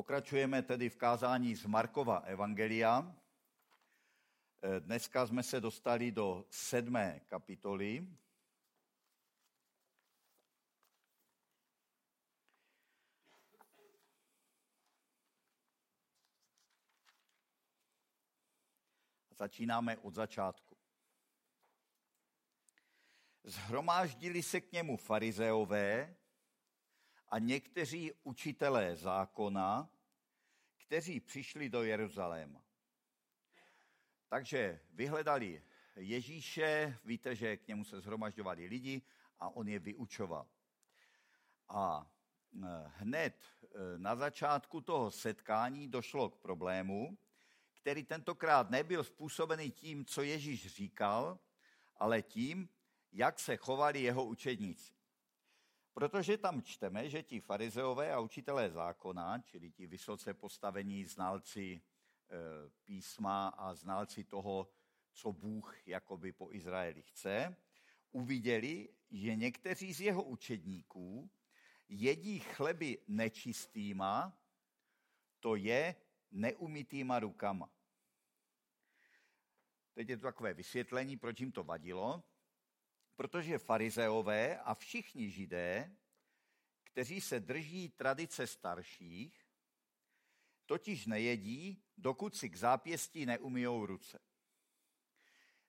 Pokračujeme 0.00 0.62
tedy 0.62 0.88
v 0.88 0.96
kázání 0.96 1.54
z 1.54 1.66
Markova 1.66 2.16
Evangelia. 2.16 3.16
Dneska 4.78 5.26
jsme 5.26 5.42
se 5.42 5.60
dostali 5.60 6.12
do 6.12 6.46
sedmé 6.50 7.20
kapitoly. 7.20 8.06
Začínáme 19.30 19.98
od 19.98 20.14
začátku. 20.14 20.76
Zhromáždili 23.44 24.42
se 24.42 24.60
k 24.60 24.72
němu 24.72 24.96
farizeové 24.96 26.16
a 27.28 27.38
někteří 27.38 28.12
učitelé 28.22 28.96
zákona, 28.96 29.90
kteří 30.90 31.20
přišli 31.20 31.68
do 31.68 31.82
Jeruzaléma. 31.82 32.62
Takže 34.28 34.80
vyhledali 34.92 35.62
Ježíše, 35.96 36.98
víte, 37.04 37.34
že 37.34 37.56
k 37.56 37.68
němu 37.68 37.84
se 37.84 38.00
zhromažďovali 38.00 38.66
lidi 38.66 39.02
a 39.38 39.48
on 39.48 39.68
je 39.68 39.78
vyučoval. 39.78 40.48
A 41.68 42.10
e, 42.54 42.66
hned 42.86 43.34
e, 43.62 43.98
na 43.98 44.16
začátku 44.16 44.80
toho 44.80 45.10
setkání 45.10 45.88
došlo 45.88 46.30
k 46.30 46.38
problému, 46.38 47.18
který 47.72 48.04
tentokrát 48.04 48.70
nebyl 48.70 49.04
způsobený 49.04 49.70
tím, 49.70 50.04
co 50.04 50.22
Ježíš 50.22 50.66
říkal, 50.66 51.38
ale 51.96 52.22
tím, 52.22 52.68
jak 53.12 53.38
se 53.38 53.56
chovali 53.56 54.02
jeho 54.02 54.24
učedníci. 54.24 54.99
Protože 55.94 56.38
tam 56.38 56.62
čteme, 56.62 57.10
že 57.10 57.22
ti 57.22 57.40
farizeové 57.40 58.12
a 58.12 58.20
učitelé 58.20 58.70
zákona, 58.70 59.38
čili 59.38 59.70
ti 59.70 59.86
vysoce 59.86 60.34
postavení 60.34 61.04
znalci 61.04 61.62
e, 61.72 61.80
písma 62.84 63.48
a 63.48 63.74
znalci 63.74 64.24
toho, 64.24 64.68
co 65.12 65.32
Bůh 65.32 65.88
jakoby 65.88 66.32
po 66.32 66.52
Izraeli 66.52 67.02
chce, 67.02 67.56
uviděli, 68.10 68.88
že 69.10 69.36
někteří 69.36 69.94
z 69.94 70.00
jeho 70.00 70.22
učedníků 70.22 71.30
jedí 71.88 72.38
chleby 72.38 72.98
nečistýma, 73.08 74.38
to 75.40 75.56
je 75.56 75.96
neumytýma 76.30 77.20
rukama. 77.20 77.70
Teď 79.94 80.08
je 80.08 80.16
to 80.16 80.22
takové 80.22 80.54
vysvětlení, 80.54 81.16
proč 81.16 81.40
jim 81.40 81.52
to 81.52 81.64
vadilo 81.64 82.24
protože 83.20 83.58
farizeové 83.58 84.58
a 84.58 84.74
všichni 84.74 85.30
židé, 85.30 85.96
kteří 86.84 87.20
se 87.20 87.40
drží 87.40 87.88
tradice 87.88 88.46
starších, 88.46 89.46
totiž 90.66 91.06
nejedí, 91.06 91.82
dokud 91.96 92.36
si 92.36 92.50
k 92.50 92.56
zápěstí 92.56 93.26
neumijou 93.26 93.86
ruce. 93.86 94.18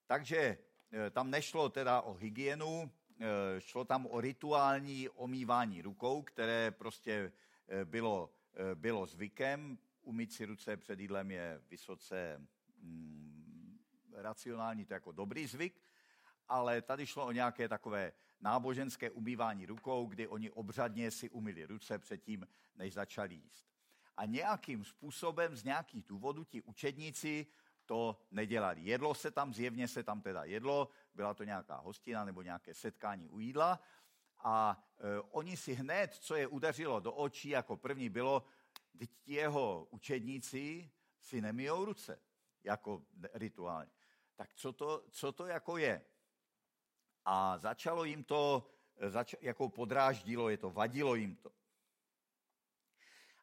Takže 0.06 0.38
e, 0.38 1.10
tam 1.10 1.30
nešlo 1.30 1.70
teda 1.70 2.02
o 2.02 2.14
hygienu, 2.14 2.92
e, 3.20 3.62
šlo 3.62 3.86
tam 3.86 4.06
o 4.06 4.22
rituální 4.22 5.10
omývání 5.10 5.82
rukou, 5.82 6.22
které 6.22 6.72
prostě 6.72 7.32
e, 7.68 7.86
bylo, 7.86 8.34
bylo 8.76 9.06
zvykem. 9.06 9.78
Umít 10.02 10.34
si 10.34 10.46
ruce 10.46 10.78
před 10.78 11.00
jídlem 11.00 11.32
je 11.32 11.62
vysoce 11.70 12.48
mm, 12.78 13.80
racionální, 14.14 14.86
to 14.86 14.94
jako 14.94 15.12
dobrý 15.12 15.48
zvyk, 15.48 15.82
ale 16.52 16.82
tady 16.82 17.06
šlo 17.06 17.26
o 17.26 17.32
nějaké 17.32 17.68
takové 17.68 18.14
náboženské 18.42 19.12
umývání 19.12 19.66
rukou, 19.66 20.06
kdy 20.06 20.28
oni 20.28 20.52
obřadně 20.52 21.12
si 21.12 21.30
umyli 21.30 21.66
ruce 21.66 22.00
předtím, 22.00 22.48
než 22.76 22.94
začali 22.94 23.36
jíst. 23.36 23.68
A 24.18 24.26
nějakým 24.26 24.84
způsobem, 24.84 25.56
z 25.56 25.64
nějakých 25.64 26.06
důvodů, 26.08 26.44
ti 26.44 26.62
učedníci 26.62 27.48
to 27.86 28.22
nedělali. 28.32 28.82
Jedlo 28.82 29.14
se 29.14 29.32
tam, 29.32 29.54
zjevně 29.54 29.88
se 29.88 30.04
tam 30.04 30.22
teda 30.22 30.44
jedlo, 30.44 30.90
byla 31.14 31.34
to 31.34 31.44
nějaká 31.44 31.76
hostina 31.76 32.26
nebo 32.26 32.42
nějaké 32.42 32.74
setkání 32.74 33.30
u 33.30 33.40
jídla 33.40 33.80
a 34.44 34.84
e, 35.00 35.20
oni 35.20 35.58
si 35.58 35.74
hned, 35.74 36.14
co 36.14 36.36
je 36.36 36.48
udeřilo 36.48 37.00
do 37.00 37.14
očí, 37.14 37.50
jako 37.50 37.78
první 37.78 38.10
bylo, 38.10 38.44
teď 38.98 39.10
jeho 39.26 39.88
učedníci 39.90 40.92
si 41.20 41.42
nemijou 41.42 41.86
ruce, 41.86 42.20
jako 42.64 43.04
rituálně. 43.34 43.92
Tak 44.36 44.54
co 44.54 44.74
to, 44.74 45.04
co 45.10 45.32
to 45.32 45.46
jako 45.46 45.78
je? 45.78 46.06
A 47.26 47.58
začalo 47.58 48.04
jim 48.04 48.24
to, 48.24 48.68
zač- 49.08 49.36
jako 49.42 49.70
podráždilo 49.70 50.50
je 50.50 50.58
to, 50.58 50.70
vadilo 50.70 51.16
jim 51.16 51.36
to. 51.36 51.52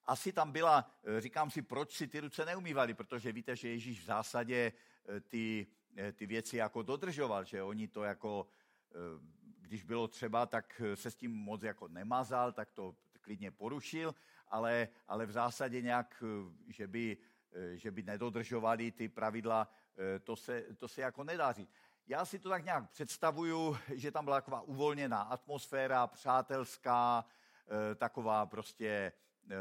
Asi 0.06 0.32
tam 0.32 0.52
byla, 0.52 0.90
říkám 1.18 1.50
si, 1.50 1.62
proč 1.62 1.96
si 1.96 2.08
ty 2.08 2.20
ruce 2.20 2.44
neumývali, 2.44 2.94
protože 2.94 3.32
víte, 3.32 3.56
že 3.56 3.68
Ježíš 3.68 4.00
v 4.00 4.04
zásadě 4.04 4.72
eh, 5.08 5.20
ty, 5.20 5.66
ty 6.12 6.26
věci 6.26 6.56
jako 6.56 6.82
dodržoval, 6.82 7.44
že 7.44 7.62
oni 7.62 7.88
to 7.88 8.02
jako, 8.02 8.46
když 9.60 9.82
bylo 9.82 10.08
třeba, 10.08 10.46
tak 10.46 10.82
se 10.94 11.10
s 11.10 11.16
tím 11.16 11.32
moc 11.32 11.62
jako 11.62 11.88
nemazal, 11.88 12.52
tak 12.52 12.70
to 12.70 12.96
klidně 13.20 13.50
porušil, 13.50 14.14
ale, 14.48 14.88
ale 15.08 15.26
v 15.26 15.32
zásadě 15.32 15.82
nějak, 15.82 16.22
že 16.68 16.86
by, 16.86 17.16
že 17.74 17.90
by 17.90 18.02
nedodržovali 18.02 18.92
ty 18.92 19.08
pravidla, 19.08 19.68
to 20.24 20.36
se, 20.36 20.66
to 20.78 20.88
se 20.88 21.00
jako 21.00 21.24
nedá 21.24 21.52
říct 21.52 21.70
já 22.08 22.24
si 22.24 22.38
to 22.38 22.48
tak 22.48 22.64
nějak 22.64 22.90
představuju, 22.90 23.78
že 23.94 24.10
tam 24.10 24.24
byla 24.24 24.36
taková 24.36 24.60
uvolněná 24.60 25.22
atmosféra, 25.22 26.06
přátelská, 26.06 27.24
eh, 27.68 27.94
taková 27.94 28.46
prostě, 28.46 29.12
eh, 29.50 29.54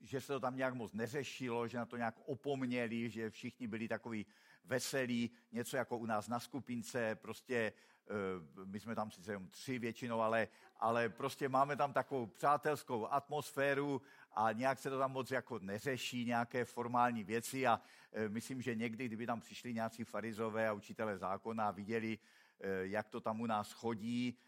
že 0.00 0.20
se 0.20 0.32
to 0.32 0.40
tam 0.40 0.56
nějak 0.56 0.74
moc 0.74 0.92
neřešilo, 0.92 1.68
že 1.68 1.78
na 1.78 1.86
to 1.86 1.96
nějak 1.96 2.14
opomněli, 2.24 3.10
že 3.10 3.30
všichni 3.30 3.66
byli 3.66 3.88
takový 3.88 4.26
veselí, 4.64 5.30
něco 5.52 5.76
jako 5.76 5.98
u 5.98 6.06
nás 6.06 6.28
na 6.28 6.40
skupince, 6.40 7.14
prostě 7.14 7.72
eh, 8.08 8.64
my 8.64 8.80
jsme 8.80 8.94
tam 8.94 9.10
sice 9.10 9.32
jenom 9.32 9.48
tři 9.48 9.78
většinou, 9.78 10.20
ale, 10.20 10.48
ale 10.76 11.08
prostě 11.08 11.48
máme 11.48 11.76
tam 11.76 11.92
takovou 11.92 12.26
přátelskou 12.26 13.06
atmosféru 13.06 14.02
a 14.36 14.52
nějak 14.52 14.78
se 14.78 14.90
to 14.90 14.98
tam 14.98 15.12
moc 15.12 15.30
jako 15.30 15.58
neřeší, 15.58 16.24
nějaké 16.24 16.64
formální 16.64 17.24
věci 17.24 17.66
a 17.66 17.80
e, 18.12 18.28
myslím, 18.28 18.62
že 18.62 18.74
někdy, 18.74 19.06
kdyby 19.06 19.26
tam 19.26 19.40
přišli 19.40 19.74
nějací 19.74 20.04
farizové 20.04 20.68
a 20.68 20.72
učitelé 20.72 21.18
zákona 21.18 21.68
a 21.68 21.70
viděli, 21.70 22.18
e, 22.60 22.86
jak 22.86 23.08
to 23.08 23.20
tam 23.20 23.40
u 23.40 23.46
nás 23.46 23.72
chodí, 23.72 24.38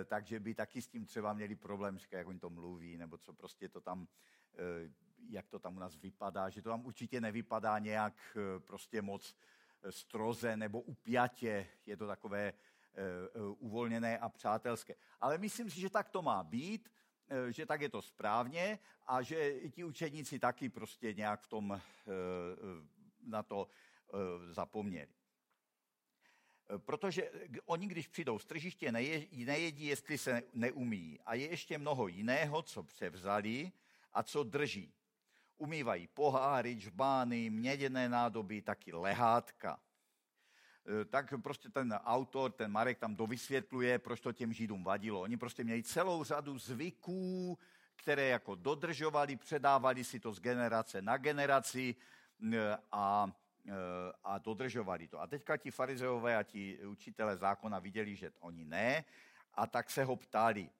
e, 0.00 0.04
takže 0.04 0.40
by 0.40 0.54
taky 0.54 0.82
s 0.82 0.88
tím 0.88 1.06
třeba 1.06 1.32
měli 1.32 1.54
problém, 1.54 1.98
jak 2.10 2.26
oni 2.26 2.38
to 2.38 2.50
mluví, 2.50 2.96
nebo 2.96 3.18
co 3.18 3.32
prostě 3.32 3.68
to 3.68 3.80
tam, 3.80 4.08
jak 5.28 5.48
to 5.48 5.58
tam 5.58 5.76
u 5.76 5.80
nás 5.80 5.96
vypadá, 5.96 6.48
že 6.48 6.62
to 6.62 6.70
tam 6.70 6.86
určitě 6.86 7.20
nevypadá 7.20 7.78
nějak 7.78 8.36
prostě 8.58 9.02
moc 9.02 9.36
stroze 9.90 10.56
nebo 10.56 10.80
upjatě, 10.80 11.66
je 11.86 11.96
to 11.96 12.06
takové 12.06 12.52
uvolněné 13.58 14.18
a 14.18 14.28
přátelské. 14.28 14.94
Ale 15.20 15.38
myslím 15.38 15.70
si, 15.70 15.80
že 15.80 15.90
tak 15.90 16.08
to 16.08 16.22
má 16.22 16.44
být, 16.44 16.90
že 17.50 17.66
tak 17.66 17.80
je 17.80 17.88
to 17.88 18.02
správně 18.02 18.78
a 19.06 19.22
že 19.22 19.54
ti 19.70 19.84
učeníci 19.84 20.38
taky 20.38 20.68
prostě 20.68 21.14
nějak 21.14 21.40
v 21.40 21.46
tom 21.46 21.72
eh, 21.72 21.80
eh, 22.06 22.12
na 23.26 23.42
to 23.42 23.68
zapomněli. 24.50 25.08
Protože 26.78 27.30
oni, 27.64 27.86
když 27.86 28.08
přijdou 28.08 28.38
z 28.38 28.46
tržiště, 28.46 28.92
nejedí, 28.92 29.86
jestli 29.86 30.18
se 30.18 30.42
neumí. 30.54 31.20
A 31.26 31.34
je 31.34 31.50
ještě 31.50 31.78
mnoho 31.78 32.08
jiného, 32.08 32.62
co 32.62 32.82
převzali 32.82 33.72
a 34.12 34.22
co 34.22 34.42
drží. 34.42 34.94
Umývají 35.56 36.06
poháry, 36.06 36.80
žbány, 36.80 37.50
měděné 37.50 38.08
nádoby, 38.08 38.62
taky 38.62 38.92
lehátka. 38.92 39.80
Eh, 40.88 41.04
tak 41.04 41.34
prostě 41.42 41.68
ten 41.68 41.92
autor, 41.92 42.52
ten 42.52 42.72
Marek 42.72 42.98
tam 42.98 43.16
dovysvětluje, 43.16 43.98
proč 43.98 44.20
to 44.20 44.32
těm 44.32 44.52
Židům 44.52 44.84
vadilo. 44.84 45.20
Oni 45.20 45.36
prostě 45.36 45.64
měli 45.64 45.82
celou 45.82 46.24
řadu 46.24 46.58
zvyků, 46.58 47.58
které 47.96 48.28
jako 48.28 48.54
dodržovali, 48.54 49.36
předávali 49.36 50.04
si 50.04 50.20
to 50.20 50.32
z 50.32 50.40
generace 50.40 51.02
na 51.02 51.16
generaci 51.16 51.94
eh, 52.52 52.78
a, 52.92 53.32
eh, 53.68 53.72
a 54.24 54.38
dodržovali 54.38 55.08
to. 55.08 55.20
A 55.20 55.26
teďka 55.26 55.56
ti 55.56 55.70
farizeové 55.70 56.36
a 56.36 56.42
ti 56.42 56.78
učitelé 56.86 57.36
zákona 57.36 57.78
viděli, 57.78 58.16
že 58.16 58.32
oni 58.40 58.64
ne, 58.64 59.04
a 59.54 59.66
tak 59.66 59.90
se 59.90 60.04
ho 60.04 60.16
ptali, 60.16 60.70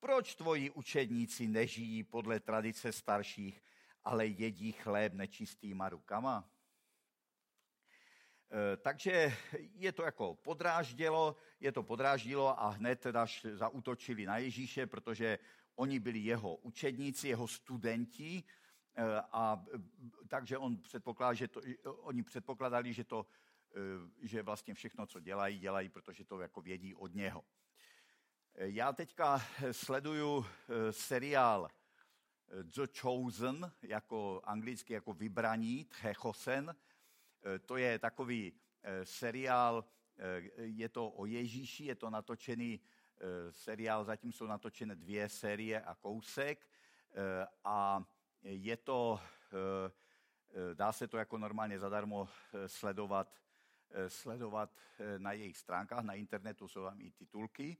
proč 0.00 0.34
tvoji 0.34 0.70
učedníci 0.70 1.46
nežijí 1.46 2.02
podle 2.02 2.40
tradice 2.40 2.92
starších, 2.92 3.62
ale 4.04 4.26
jedí 4.26 4.72
chléb 4.72 5.14
nečistýma 5.14 5.88
rukama? 5.88 6.55
Eh, 8.50 8.76
takže 8.76 9.36
je 9.74 9.92
to 9.92 10.02
jako 10.02 10.34
podráždělo, 10.34 11.36
je 11.60 11.72
to 11.72 11.82
podráždilo 11.82 12.62
a 12.62 12.68
hned 12.68 13.00
teda 13.00 13.26
zautočili 13.54 14.26
na 14.26 14.38
Ježíše, 14.38 14.86
protože 14.86 15.38
oni 15.74 16.00
byli 16.00 16.18
jeho 16.18 16.56
učedníci, 16.56 17.28
jeho 17.28 17.48
studenti, 17.48 18.42
eh, 18.94 19.02
a 19.32 19.64
takže 20.28 20.58
on 20.58 20.76
předpokládal, 20.76 21.34
že 21.34 21.48
to, 21.48 21.60
oni 21.84 22.22
předpokládali, 22.22 22.92
že, 22.92 23.04
to, 23.04 23.26
eh, 23.74 24.26
že 24.26 24.42
vlastně 24.42 24.74
všechno, 24.74 25.06
co 25.06 25.20
dělají, 25.20 25.58
dělají, 25.58 25.88
protože 25.88 26.24
to 26.24 26.40
jako 26.40 26.60
vědí 26.60 26.94
od 26.94 27.14
něho. 27.14 27.44
Já 28.54 28.92
teďka 28.92 29.42
sleduju 29.72 30.46
seriál 30.90 31.68
The 32.62 32.86
Chosen, 33.00 33.72
jako 33.82 34.40
anglicky 34.44 34.92
jako 34.92 35.12
vybraní, 35.12 35.84
Tchechosen. 35.84 36.76
To 37.66 37.76
je 37.76 37.98
takový 37.98 38.52
seriál, 39.04 39.84
je 40.56 40.88
to 40.88 41.10
o 41.10 41.26
Ježíši, 41.26 41.84
je 41.84 41.94
to 41.94 42.10
natočený 42.10 42.80
seriál, 43.50 44.04
zatím 44.04 44.32
jsou 44.32 44.46
natočené 44.46 44.94
dvě 44.94 45.28
série 45.28 45.80
a 45.80 45.94
kousek 45.94 46.66
a 47.64 48.04
je 48.42 48.76
to, 48.76 49.20
dá 50.74 50.92
se 50.92 51.08
to 51.08 51.16
jako 51.16 51.38
normálně 51.38 51.78
zadarmo 51.78 52.28
sledovat 52.66 53.40
Eh, 53.90 54.10
sledovat 54.10 54.70
eh, 54.98 55.18
na 55.18 55.32
jejich 55.32 55.56
stránkách, 55.56 56.04
na 56.04 56.14
internetu 56.14 56.68
jsou 56.68 56.84
tam 56.84 57.00
i 57.00 57.10
titulky. 57.10 57.76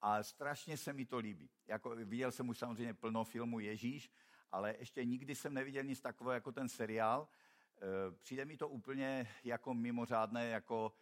A 0.00 0.22
strašně 0.22 0.76
se 0.76 0.92
mi 0.92 1.06
to 1.06 1.18
líbí. 1.18 1.50
Jako, 1.66 1.90
viděl 1.90 2.32
jsem 2.32 2.48
už 2.48 2.58
samozřejmě 2.58 2.94
plno 2.94 3.24
filmu 3.24 3.60
Ježíš, 3.60 4.10
ale 4.52 4.74
ještě 4.78 5.04
nikdy 5.04 5.34
jsem 5.34 5.54
neviděl 5.54 5.84
nic 5.84 6.00
takového 6.00 6.34
jako 6.34 6.52
ten 6.52 6.68
seriál. 6.68 7.28
Eh, 7.76 8.16
přijde 8.22 8.44
mi 8.44 8.56
to 8.56 8.68
úplně 8.68 9.28
jako 9.44 9.74
mimořádné, 9.74 10.48
jako 10.48 10.92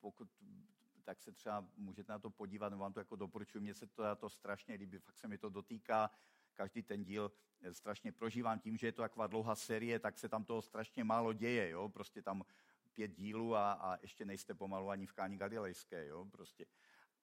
pokud 0.00 0.28
tak 1.08 1.22
se 1.22 1.32
třeba 1.32 1.64
můžete 1.76 2.12
na 2.12 2.18
to 2.18 2.30
podívat, 2.30 2.68
nebo 2.68 2.82
vám 2.82 2.92
to 2.92 3.00
jako 3.00 3.16
doporučuji, 3.16 3.60
mně 3.60 3.74
se 3.74 3.86
to, 3.86 4.16
to 4.16 4.28
strašně 4.28 4.74
líbí, 4.74 4.98
fakt 4.98 5.16
se 5.16 5.28
mi 5.28 5.38
to 5.38 5.48
dotýká, 5.48 6.10
každý 6.54 6.82
ten 6.82 7.04
díl 7.04 7.32
strašně 7.72 8.12
prožívám 8.12 8.58
tím, 8.58 8.76
že 8.76 8.86
je 8.86 8.92
to 8.92 9.02
taková 9.02 9.26
dlouhá 9.26 9.54
série, 9.54 9.98
tak 9.98 10.18
se 10.18 10.28
tam 10.28 10.44
toho 10.44 10.62
strašně 10.62 11.04
málo 11.04 11.32
děje, 11.32 11.70
jo? 11.70 11.88
prostě 11.88 12.22
tam 12.22 12.44
pět 12.92 13.08
dílů 13.08 13.56
a, 13.56 13.72
a 13.72 13.98
ještě 14.02 14.24
nejste 14.24 14.54
pomalu 14.54 14.90
ani 14.90 15.06
v 15.06 15.12
Káni 15.12 15.36
Galilejské, 15.36 16.06
jo, 16.06 16.24
prostě. 16.24 16.66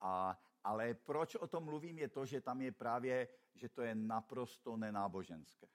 A, 0.02 0.40
ale 0.64 0.94
proč 0.94 1.36
o 1.36 1.48
tom 1.48 1.64
mluvím, 1.64 1.98
je 1.98 2.10
to, 2.10 2.26
že 2.26 2.42
tam 2.42 2.62
je 2.62 2.72
právě, 2.72 3.28
že 3.56 3.70
to 3.70 3.82
je 3.82 3.96
naprosto 3.96 4.78
nenáboženské. 4.78 5.68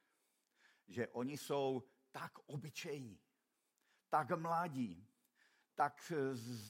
Že 0.89 1.09
oni 1.09 1.37
jsou 1.37 1.83
tak 2.13 2.39
obyčejní, 2.47 3.21
tak 4.09 4.31
mladí, 4.31 5.09
tak, 5.75 6.13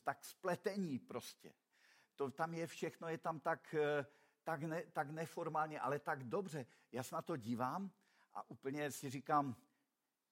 tak 0.04 0.24
spletení 0.24 0.98
prostě. 0.98 1.54
To 2.16 2.30
tam 2.30 2.54
je 2.54 2.66
všechno, 2.66 3.08
je 3.08 3.18
tam 3.18 3.40
tak, 3.40 3.74
tak, 4.42 4.62
ne, 4.62 4.82
tak 4.82 5.10
neformálně, 5.10 5.80
ale 5.80 5.98
tak 5.98 6.24
dobře. 6.24 6.66
Já 6.92 7.02
se 7.02 7.14
na 7.14 7.22
to 7.22 7.36
dívám 7.36 7.92
a 8.34 8.50
úplně 8.50 8.90
si 8.90 9.10
říkám, 9.10 9.56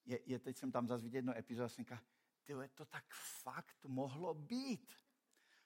je, 0.05 0.19
je 0.25 0.39
teď 0.39 0.57
jsem 0.57 0.71
tam 0.71 0.87
zase 0.87 1.03
vidět 1.03 1.17
jedno 1.17 1.37
epizodu, 1.37 1.69
jsem 1.69 1.83
říkal, 1.83 1.99
tyhle, 2.43 2.69
to 2.69 2.85
tak 2.85 3.05
fakt 3.13 3.85
mohlo 3.85 4.33
být. 4.33 4.93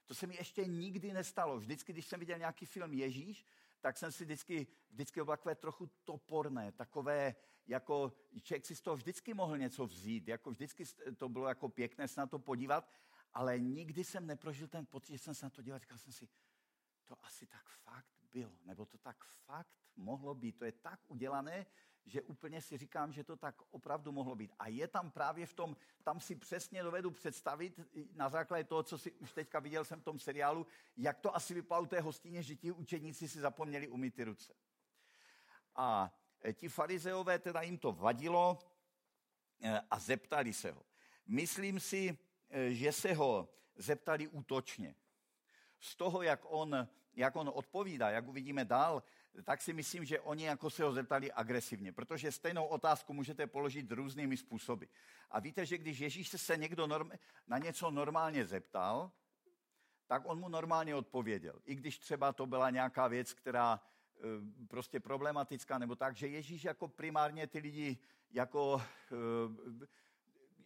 To 0.05 0.15
se 0.15 0.27
mi 0.27 0.35
ještě 0.35 0.65
nikdy 0.65 1.13
nestalo. 1.13 1.59
Vždycky, 1.59 1.93
když 1.93 2.05
jsem 2.05 2.19
viděl 2.19 2.37
nějaký 2.37 2.65
film 2.65 2.93
Ježíš, 2.93 3.45
tak 3.83 3.97
jsem 3.97 4.11
si 4.11 4.23
vždycky, 4.23 4.67
vždycky 4.91 5.19
byl 5.19 5.25
takové 5.25 5.55
trochu 5.55 5.89
toporné, 6.03 6.71
takové, 6.71 7.35
jako 7.67 8.13
člověk 8.41 8.65
si 8.65 8.75
z 8.75 8.81
toho 8.81 8.95
vždycky 8.95 9.33
mohl 9.33 9.57
něco 9.57 9.87
vzít, 9.87 10.27
jako 10.27 10.51
vždycky 10.51 10.83
to 11.17 11.29
bylo 11.29 11.47
jako 11.47 11.69
pěkné 11.69 12.07
se 12.07 12.19
na 12.21 12.27
to 12.27 12.39
podívat, 12.39 12.89
ale 13.33 13.59
nikdy 13.59 14.03
jsem 14.03 14.27
neprožil 14.27 14.67
ten 14.67 14.85
pocit, 14.85 15.13
že 15.13 15.17
jsem 15.17 15.35
se 15.35 15.45
na 15.45 15.49
to 15.49 15.61
díval, 15.61 15.79
říkal 15.79 15.97
jsem 15.97 16.11
si, 16.11 16.29
to 17.05 17.15
asi 17.25 17.47
tak 17.47 17.67
fakt 17.67 18.22
bylo, 18.33 18.51
nebo 18.65 18.85
to 18.85 18.97
tak 18.97 19.23
fakt 19.23 19.75
mohlo 19.95 20.35
být. 20.35 20.57
To 20.57 20.65
je 20.65 20.71
tak 20.71 20.99
udělané, 21.07 21.65
že 22.05 22.21
úplně 22.21 22.61
si 22.61 22.77
říkám, 22.77 23.13
že 23.13 23.23
to 23.23 23.35
tak 23.35 23.55
opravdu 23.71 24.11
mohlo 24.11 24.35
být. 24.35 24.51
A 24.59 24.67
je 24.67 24.87
tam 24.87 25.11
právě 25.11 25.45
v 25.45 25.53
tom, 25.53 25.77
tam 26.03 26.19
si 26.19 26.35
přesně 26.35 26.83
dovedu 26.83 27.11
představit 27.11 27.79
na 28.13 28.29
základě 28.29 28.63
toho, 28.63 28.83
co 28.83 28.97
si 28.97 29.11
už 29.11 29.33
teďka 29.33 29.59
viděl 29.59 29.85
jsem 29.85 29.99
v 29.99 30.03
tom 30.03 30.19
seriálu, 30.19 30.67
jak 30.97 31.19
to 31.19 31.35
asi 31.35 31.53
vypadalo 31.53 31.85
té 31.85 32.01
hostině, 32.01 32.43
že 32.43 32.55
ti 32.55 32.71
učeníci 32.71 33.29
si 33.29 33.39
zapomněli 33.39 33.87
umýt 33.87 34.15
ty 34.15 34.23
ruce. 34.23 34.53
A 35.75 36.13
e, 36.45 36.53
ti 36.53 36.69
farizeové 36.69 37.39
teda 37.39 37.61
jim 37.61 37.77
to 37.77 37.91
vadilo 37.91 38.59
e, 39.61 39.79
a 39.91 39.99
zeptali 39.99 40.53
se 40.53 40.71
ho. 40.71 40.85
Myslím 41.27 41.79
si, 41.79 42.17
e, 42.49 42.73
že 42.73 42.91
se 42.91 43.13
ho 43.13 43.49
zeptali 43.75 44.27
útočně. 44.27 44.95
Z 45.79 45.95
toho, 45.95 46.21
jak 46.21 46.41
on, 46.43 46.87
jak 47.15 47.35
on 47.35 47.51
odpovídá, 47.53 48.09
jak 48.09 48.27
uvidíme 48.27 48.65
dál, 48.65 49.03
tak 49.43 49.61
si 49.61 49.73
myslím, 49.73 50.05
že 50.05 50.19
oni 50.19 50.43
jako 50.43 50.69
se 50.69 50.83
ho 50.83 50.93
zeptali 50.93 51.31
agresivně, 51.31 51.91
protože 51.91 52.31
stejnou 52.31 52.65
otázku 52.65 53.13
můžete 53.13 53.47
položit 53.47 53.91
různými 53.91 54.37
způsoby. 54.37 54.85
A 55.31 55.39
víte, 55.39 55.65
že 55.65 55.77
když 55.77 55.99
Ježíš 55.99 56.29
se 56.29 56.57
někdo 56.57 56.87
norm, 56.87 57.11
na 57.47 57.57
něco 57.57 57.91
normálně 57.91 58.45
zeptal, 58.45 59.11
tak 60.07 60.21
on 60.25 60.39
mu 60.39 60.49
normálně 60.49 60.95
odpověděl. 60.95 61.59
I 61.65 61.75
když 61.75 61.99
třeba 61.99 62.33
to 62.33 62.45
byla 62.45 62.69
nějaká 62.69 63.07
věc, 63.07 63.33
která 63.33 63.79
e, 63.79 64.67
prostě 64.67 64.99
problematická, 64.99 65.77
nebo 65.77 65.95
tak, 65.95 66.15
že 66.15 66.27
Ježíš 66.27 66.63
jako 66.63 66.87
primárně 66.87 67.47
ty 67.47 67.59
lidi 67.59 67.97
jako 68.31 68.81
e, 69.11 69.73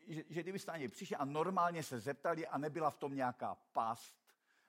že, 0.08 0.24
že 0.30 0.44
kdyby 0.44 0.60
stane 0.60 0.88
přišli 0.88 1.16
a 1.16 1.26
normálně 1.26 1.84
se 1.84 2.00
zeptali 2.00 2.48
a 2.48 2.58
nebyla 2.58 2.90
v 2.90 2.98
tom 2.98 3.16
nějaká 3.16 3.56
past, 3.56 4.16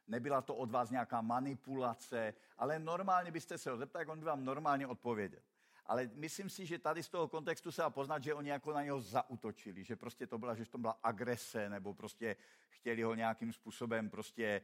nebyla 0.08 0.43
to 0.43 0.55
od 0.55 0.70
vás 0.70 0.90
nějaká 0.90 1.20
manipulace, 1.20 2.34
ale 2.58 2.78
normálně 2.78 3.31
byste 3.31 3.58
se 3.58 3.70
ho 3.70 3.76
zeptali, 3.76 4.06
on 4.06 4.19
by 4.19 4.25
vám 4.25 4.44
normálně 4.44 4.87
odpověděl. 4.87 5.40
Ale 5.87 6.10
myslím 6.14 6.50
si, 6.50 6.66
že 6.66 6.78
tady 6.78 7.02
z 7.02 7.08
toho 7.08 7.28
kontextu 7.28 7.72
se 7.72 7.82
dá 7.82 7.90
poznat, 7.90 8.22
že 8.22 8.34
oni 8.34 8.50
jako 8.50 8.72
na 8.72 8.82
něho 8.82 9.00
zautočili, 9.00 9.84
že 9.84 9.96
prostě 9.96 10.26
to 10.26 10.38
byla, 10.38 10.55
že 10.55 10.66
to 10.66 10.78
byla 10.78 10.99
agrese, 11.02 11.69
nebo 11.69 11.94
prostě 11.94 12.37
chtěli 12.69 13.02
ho 13.02 13.14
nějakým 13.14 13.52
způsobem 13.52 14.10
prostě 14.10 14.62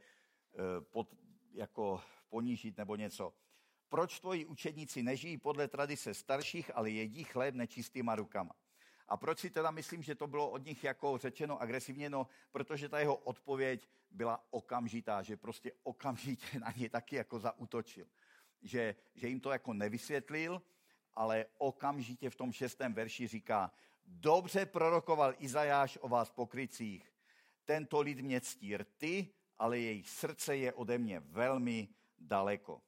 uh, 0.52 0.85
pod, 0.85 1.08
jako 1.52 2.00
ponížit 2.29 2.79
nebo 2.79 2.97
něco. 2.97 3.35
Proč 3.88 4.20
tvoji 4.20 4.47
učedníci 4.47 5.02
nežijí 5.02 5.38
podle 5.38 5.69
tradice 5.69 6.14
starších, 6.14 6.70
ale 6.75 6.90
jedí 6.90 7.25
chléb 7.25 7.55
nečistýma 7.55 8.14
rukama? 8.14 8.55
A 9.08 9.16
proč 9.16 9.38
si 9.38 9.50
teda 9.50 9.70
myslím, 9.70 10.02
že 10.02 10.14
to 10.14 10.26
bylo 10.26 10.50
od 10.50 10.64
nich 10.64 10.84
jako 10.84 11.18
řečeno 11.18 11.62
agresivně? 11.62 12.10
No, 12.10 12.26
protože 12.52 12.88
ta 12.88 12.98
jeho 12.98 13.16
odpověď 13.16 13.88
byla 14.10 14.44
okamžitá, 14.50 15.22
že 15.22 15.36
prostě 15.36 15.72
okamžitě 15.82 16.60
na 16.60 16.72
ně 16.76 16.88
taky 16.88 17.16
jako 17.16 17.38
zautočil. 17.38 18.06
Že, 18.62 18.94
že 19.14 19.28
jim 19.28 19.40
to 19.40 19.52
jako 19.52 19.72
nevysvětlil, 19.72 20.62
ale 21.14 21.46
okamžitě 21.58 22.30
v 22.30 22.36
tom 22.36 22.52
šestém 22.52 22.94
verši 22.94 23.26
říká, 23.26 23.72
dobře 24.06 24.66
prorokoval 24.66 25.34
Izajáš 25.38 25.98
o 26.00 26.08
vás 26.08 26.30
pokrycích. 26.30 27.12
Tento 27.64 28.00
lid 28.00 28.20
mě 28.20 28.40
ctí 28.40 28.76
rty, 28.76 29.28
ale 29.58 29.78
jejich 29.78 30.08
srdce 30.08 30.56
je 30.56 30.72
ode 30.72 30.98
mě 30.98 31.20
velmi 31.20 31.88
daleko. 32.18 32.82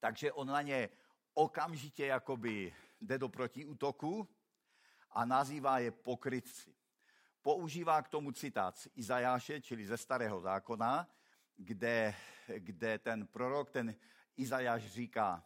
Takže 0.00 0.32
on 0.32 0.46
na 0.46 0.62
ně 0.62 0.88
okamžitě 1.34 2.06
jakoby 2.06 2.74
jde 3.00 3.18
do 3.18 3.28
protiútoku, 3.28 4.28
a 5.10 5.24
nazývá 5.24 5.78
je 5.78 5.90
pokrytci. 5.90 6.74
Používá 7.42 8.02
k 8.02 8.08
tomu 8.08 8.32
citát 8.32 8.78
z 8.78 8.88
Izajáše, 8.94 9.60
čili 9.60 9.86
ze 9.86 9.96
starého 9.96 10.40
zákona, 10.40 11.08
kde, 11.56 12.14
kde 12.58 12.98
ten 12.98 13.26
prorok, 13.26 13.70
ten 13.70 13.94
Izajáš 14.36 14.86
říká, 14.86 15.44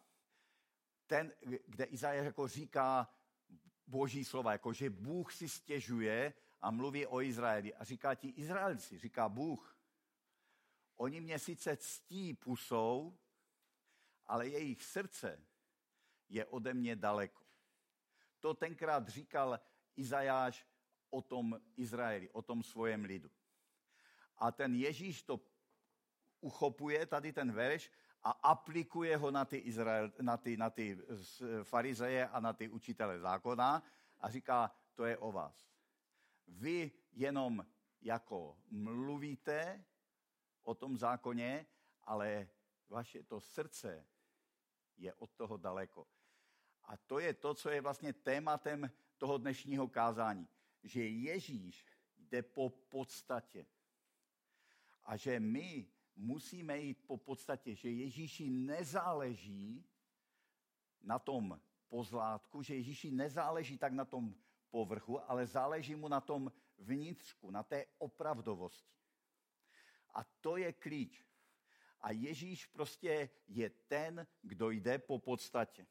ten, 1.06 1.32
kde 1.66 1.84
Izajáš 1.84 2.24
jako 2.24 2.48
říká 2.48 3.08
boží 3.86 4.24
slova, 4.24 4.52
jako 4.52 4.72
že 4.72 4.90
Bůh 4.90 5.32
si 5.32 5.48
stěžuje 5.48 6.34
a 6.60 6.70
mluví 6.70 7.06
o 7.06 7.20
Izraeli. 7.20 7.74
A 7.74 7.84
říká 7.84 8.14
ti 8.14 8.28
Izraelci, 8.28 8.98
říká 8.98 9.28
Bůh, 9.28 9.76
oni 10.96 11.20
mě 11.20 11.38
sice 11.38 11.76
ctí 11.76 12.34
pusou, 12.34 13.18
ale 14.26 14.48
jejich 14.48 14.82
srdce 14.84 15.44
je 16.28 16.46
ode 16.46 16.74
mě 16.74 16.96
daleko. 16.96 17.41
To 18.42 18.54
tenkrát 18.54 19.08
říkal 19.08 19.60
Izajáš 19.96 20.66
o 21.10 21.22
tom 21.22 21.60
Izraeli, 21.76 22.30
o 22.30 22.42
tom 22.42 22.62
svojem 22.62 23.04
lidu. 23.04 23.30
A 24.36 24.52
ten 24.52 24.74
Ježíš 24.74 25.22
to 25.22 25.40
uchopuje, 26.40 27.06
tady 27.06 27.32
ten 27.32 27.52
verš, 27.52 27.90
a 28.22 28.30
aplikuje 28.30 29.16
ho 29.16 29.30
na 29.30 29.44
ty, 29.44 29.56
Izrael, 29.56 30.12
na 30.20 30.36
ty, 30.36 30.56
na 30.56 30.70
ty 30.70 30.98
farizeje 31.62 32.28
a 32.28 32.40
na 32.40 32.52
ty 32.52 32.68
učitele 32.68 33.18
zákona 33.18 33.82
a 34.20 34.30
říká, 34.30 34.74
to 34.94 35.04
je 35.04 35.18
o 35.18 35.32
vás. 35.32 35.66
Vy 36.46 36.90
jenom 37.12 37.66
jako 38.00 38.58
mluvíte 38.70 39.84
o 40.62 40.74
tom 40.74 40.96
zákoně, 40.96 41.66
ale 42.02 42.48
vaše 42.88 43.22
to 43.22 43.40
srdce 43.40 44.06
je 44.96 45.14
od 45.14 45.30
toho 45.34 45.56
daleko. 45.56 46.06
A 46.84 46.96
to 46.96 47.18
je 47.18 47.34
to, 47.34 47.54
co 47.54 47.70
je 47.70 47.80
vlastně 47.80 48.12
tématem 48.12 48.90
toho 49.18 49.38
dnešního 49.38 49.88
kázání. 49.88 50.48
Že 50.82 51.08
Ježíš 51.08 51.86
jde 52.16 52.42
po 52.42 52.70
podstatě. 52.70 53.66
A 55.04 55.16
že 55.16 55.40
my 55.40 55.88
musíme 56.16 56.78
jít 56.78 57.06
po 57.06 57.16
podstatě, 57.16 57.74
že 57.74 57.90
Ježíši 57.90 58.50
nezáleží 58.50 59.84
na 61.02 61.18
tom 61.18 61.60
pozlátku, 61.88 62.62
že 62.62 62.74
Ježíši 62.74 63.10
nezáleží 63.10 63.78
tak 63.78 63.92
na 63.92 64.04
tom 64.04 64.34
povrchu, 64.70 65.30
ale 65.30 65.46
záleží 65.46 65.94
mu 65.94 66.08
na 66.08 66.20
tom 66.20 66.52
vnitřku, 66.78 67.50
na 67.50 67.62
té 67.62 67.86
opravdovosti. 67.98 68.92
A 70.14 70.24
to 70.24 70.56
je 70.56 70.72
klíč. 70.72 71.24
A 72.00 72.10
Ježíš 72.10 72.66
prostě 72.66 73.30
je 73.46 73.70
ten, 73.70 74.26
kdo 74.42 74.70
jde 74.70 74.98
po 74.98 75.18
podstatě. 75.18 75.86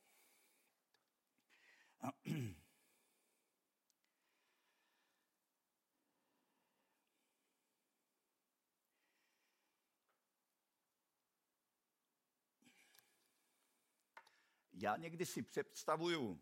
Já 14.82 14.98
někdy 14.98 15.26
si 15.26 15.42
představuju 15.42 16.42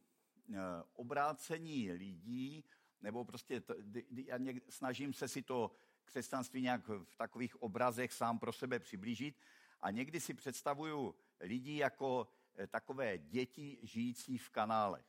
eh, 0.53 0.57
obrácení 0.93 1.91
lidí, 1.91 2.63
nebo 3.01 3.25
prostě 3.25 3.61
to, 3.61 3.75
já 4.11 4.37
někdy, 4.37 4.61
snažím 4.69 5.13
se 5.13 5.27
si 5.27 5.41
to 5.41 5.75
křesťanství 6.05 6.61
nějak 6.61 6.87
v 6.87 7.15
takových 7.17 7.61
obrazech 7.61 8.13
sám 8.13 8.39
pro 8.39 8.53
sebe 8.53 8.79
přiblížit 8.79 9.39
a 9.81 9.91
někdy 9.91 10.19
si 10.19 10.33
představuju 10.33 11.15
lidi 11.39 11.77
jako 11.77 12.27
eh, 12.55 12.67
takové 12.67 13.17
děti 13.17 13.79
žijící 13.83 14.37
v 14.37 14.49
kanálech. 14.49 15.08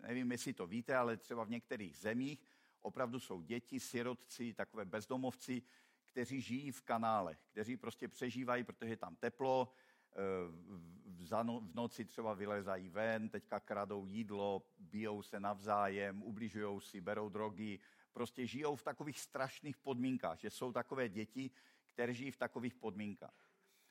Nevím, 0.00 0.32
jestli 0.32 0.52
to 0.52 0.66
víte, 0.66 0.96
ale 0.96 1.16
třeba 1.16 1.44
v 1.44 1.50
některých 1.50 1.96
zemích 1.96 2.42
opravdu 2.80 3.20
jsou 3.20 3.42
děti, 3.42 3.80
sirotci, 3.80 4.54
takové 4.54 4.84
bezdomovci, 4.84 5.62
kteří 6.10 6.40
žijí 6.40 6.72
v 6.72 6.82
kanálech, 6.82 7.38
kteří 7.52 7.76
prostě 7.76 8.08
přežívají, 8.08 8.64
protože 8.64 8.90
je 8.90 8.96
tam 8.96 9.16
teplo, 9.16 9.72
v 11.16 11.74
noci 11.74 12.04
třeba 12.04 12.34
vylezají 12.34 12.88
ven, 12.88 13.28
teďka 13.28 13.60
kradou 13.60 14.06
jídlo, 14.06 14.62
bijou 14.78 15.22
se 15.22 15.40
navzájem, 15.40 16.22
ubližují 16.22 16.80
si, 16.80 17.00
berou 17.00 17.28
drogy, 17.28 17.78
prostě 18.12 18.46
žijou 18.46 18.76
v 18.76 18.82
takových 18.82 19.20
strašných 19.20 19.76
podmínkách, 19.76 20.38
že 20.40 20.50
jsou 20.50 20.72
takové 20.72 21.08
děti, 21.08 21.50
které 21.86 22.14
žijí 22.14 22.30
v 22.30 22.36
takových 22.36 22.74
podmínkách. 22.74 23.49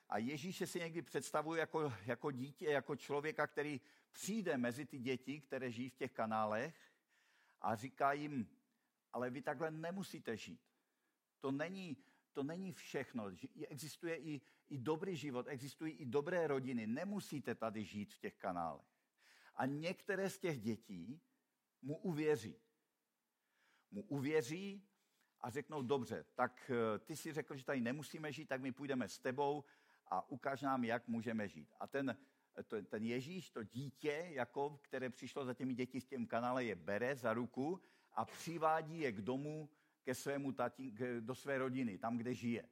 A 0.10 0.18
Ježíše 0.18 0.68
si 0.68 0.80
někdy 0.80 1.02
představuje 1.02 1.60
jako, 1.60 1.94
jako 2.06 2.32
dítě, 2.32 2.66
jako 2.66 2.96
člověka, 2.96 3.48
který 3.48 3.82
přijde 4.12 4.58
mezi 4.58 4.86
ty 4.86 5.00
děti, 5.00 5.42
které 5.42 5.72
žijí 5.72 5.90
v 5.90 5.96
těch 5.96 6.12
kanálech 6.12 6.76
a 7.62 7.76
říká 7.76 8.14
jim, 8.14 8.50
ale 9.14 9.30
vy 9.30 9.42
takhle 9.42 9.72
nemusíte 9.72 10.38
žít. 10.38 10.62
To 11.40 11.52
není, 11.52 11.98
to 12.34 12.44
není 12.44 12.72
všechno. 12.72 13.32
Existuje 13.68 14.18
i, 14.18 14.42
i 14.70 14.78
dobrý 14.78 15.16
život, 15.16 15.48
existují 15.50 15.94
i 15.94 16.06
dobré 16.06 16.48
rodiny. 16.48 16.88
Nemusíte 16.88 17.56
tady 17.56 17.84
žít 17.84 18.14
v 18.14 18.20
těch 18.20 18.36
kanálech. 18.36 18.88
A 19.56 19.66
některé 19.66 20.30
z 20.30 20.40
těch 20.40 20.62
dětí 20.62 21.22
mu 21.82 21.98
uvěří. 21.98 22.56
Mu 23.92 24.04
uvěří 24.04 24.90
a 25.42 25.50
řeknou, 25.50 25.82
dobře, 25.82 26.26
tak 26.36 26.72
eh, 26.72 27.00
ty 27.00 27.16
si 27.16 27.34
řekl, 27.34 27.56
že 27.56 27.66
tady 27.66 27.82
nemusíme 27.82 28.32
žít, 28.32 28.46
tak 28.46 28.62
my 28.62 28.72
půjdeme 28.72 29.10
s 29.10 29.20
tebou 29.20 29.64
a 30.10 30.30
ukáž 30.30 30.62
nám, 30.62 30.84
jak 30.84 31.08
můžeme 31.08 31.48
žít. 31.48 31.74
A 31.80 31.88
ten, 31.88 32.18
ten 32.90 33.04
Ježíš, 33.04 33.50
to 33.50 33.64
dítě, 33.64 34.28
jako, 34.30 34.80
které 34.82 35.10
přišlo 35.10 35.46
za 35.46 35.54
těmi 35.54 35.74
děti 35.74 36.00
v 36.00 36.06
těm 36.06 36.28
kanále, 36.28 36.64
je 36.64 36.76
bere 36.76 37.16
za 37.16 37.34
ruku 37.34 37.82
a 38.14 38.26
přivádí 38.26 39.00
je 39.00 39.12
k 39.12 39.22
domu 39.22 39.70
ke 40.04 40.16
svému 40.16 40.52
tati, 40.52 40.92
k, 40.92 41.22
do 41.22 41.36
své 41.36 41.58
rodiny, 41.58 41.98
tam, 41.98 42.18
kde 42.18 42.34
žije. 42.34 42.70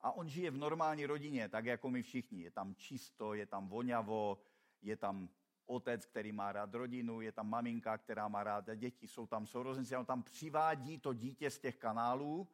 A 0.00 0.12
on 0.12 0.28
žije 0.28 0.50
v 0.50 0.58
normální 0.58 1.06
rodině, 1.06 1.48
tak 1.48 1.64
jako 1.64 1.90
my 1.90 2.02
všichni. 2.02 2.42
Je 2.42 2.50
tam 2.50 2.74
čisto, 2.74 3.34
je 3.34 3.46
tam 3.46 3.68
voňavo, 3.68 4.38
je 4.82 4.96
tam 4.96 5.28
otec, 5.66 6.06
který 6.06 6.32
má 6.32 6.52
rád 6.52 6.74
rodinu, 6.74 7.20
je 7.20 7.32
tam 7.32 7.50
maminka, 7.50 7.98
která 7.98 8.28
má 8.28 8.44
ráda 8.44 8.74
děti, 8.74 9.08
jsou 9.08 9.26
tam 9.26 9.46
sourozenci. 9.46 9.96
On 9.96 10.06
tam 10.06 10.22
přivádí 10.22 10.98
to 10.98 11.12
dítě 11.12 11.50
z 11.50 11.58
těch 11.58 11.76
kanálů 11.76 12.48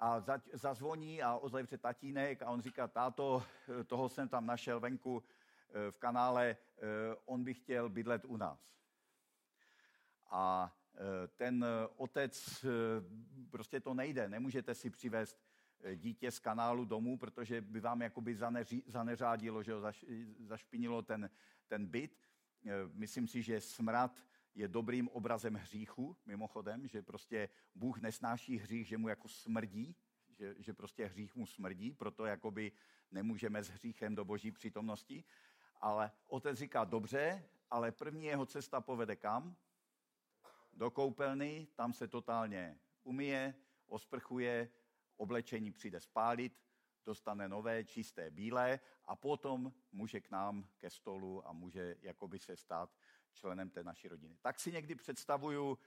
a 0.00 0.24
zazvoní 0.52 1.22
a 1.22 1.36
ozlevře 1.36 1.78
tatínek 1.78 2.42
a 2.42 2.50
on 2.50 2.60
říká, 2.60 2.88
táto, 2.88 3.42
toho 3.86 4.08
jsem 4.08 4.28
tam 4.28 4.46
našel 4.46 4.80
venku 4.80 5.22
eh, 5.22 5.90
v 5.90 5.98
kanále, 5.98 6.56
eh, 6.76 6.86
on 7.24 7.44
by 7.44 7.54
chtěl 7.54 7.88
bydlet 7.88 8.24
u 8.24 8.36
nás. 8.36 8.78
A 10.30 10.72
Eh, 10.98 11.28
ten 11.36 11.64
otec, 11.96 12.64
prostě 13.50 13.80
to 13.80 13.94
nejde, 13.94 14.28
nemůžete 14.28 14.74
si 14.74 14.90
přivést 14.90 15.38
dítě 15.94 16.30
z 16.30 16.38
kanálu 16.38 16.84
domů, 16.84 17.18
protože 17.18 17.60
by 17.60 17.80
vám 17.80 18.02
jakoby 18.02 18.34
zaneří, 18.34 18.84
zaneřádilo, 18.86 19.62
že 19.62 19.72
ho 19.72 19.80
zaš, 19.80 20.04
zašpinilo 20.40 21.02
ten, 21.02 21.30
ten 21.66 21.86
byt. 21.86 22.16
Myslím 22.92 23.28
si, 23.28 23.42
že 23.42 23.60
smrad 23.60 24.24
je 24.54 24.68
dobrým 24.68 25.08
obrazem 25.08 25.54
hříchu, 25.54 26.16
mimochodem, 26.26 26.86
že 26.86 27.02
prostě 27.02 27.48
Bůh 27.74 28.00
nesnáší 28.00 28.56
hřích, 28.56 28.88
že 28.88 28.98
mu 28.98 29.08
jako 29.08 29.28
smrdí, 29.28 29.96
že, 30.38 30.54
že 30.58 30.74
prostě 30.74 31.06
hřích 31.06 31.34
mu 31.34 31.46
smrdí, 31.46 31.92
proto 31.92 32.24
jakoby 32.24 32.72
nemůžeme 33.10 33.64
s 33.64 33.68
hříchem 33.68 34.14
do 34.14 34.24
boží 34.24 34.52
přítomnosti. 34.52 35.24
Ale 35.80 36.10
otec 36.26 36.58
říká, 36.58 36.84
dobře, 36.84 37.44
ale 37.70 37.92
první 37.92 38.24
jeho 38.24 38.46
cesta 38.46 38.80
povede 38.80 39.16
kam? 39.16 39.56
do 40.78 40.90
koupelny, 40.90 41.68
tam 41.74 41.92
se 41.92 42.08
totálně 42.08 42.78
umije, 43.02 43.54
osprchuje, 43.86 44.70
oblečení 45.16 45.72
přijde 45.72 46.00
spálit, 46.00 46.62
dostane 47.04 47.48
nové, 47.48 47.84
čisté, 47.84 48.30
bílé 48.30 48.80
a 49.04 49.16
potom 49.16 49.72
může 49.92 50.20
k 50.20 50.30
nám 50.30 50.68
ke 50.78 50.90
stolu 50.90 51.48
a 51.48 51.52
může 51.52 51.96
jakoby 52.02 52.38
se 52.38 52.56
stát 52.56 52.96
členem 53.32 53.70
té 53.70 53.84
naší 53.84 54.08
rodiny. 54.08 54.36
Tak 54.40 54.60
si 54.60 54.72
někdy 54.72 54.94
představuju 54.94 55.78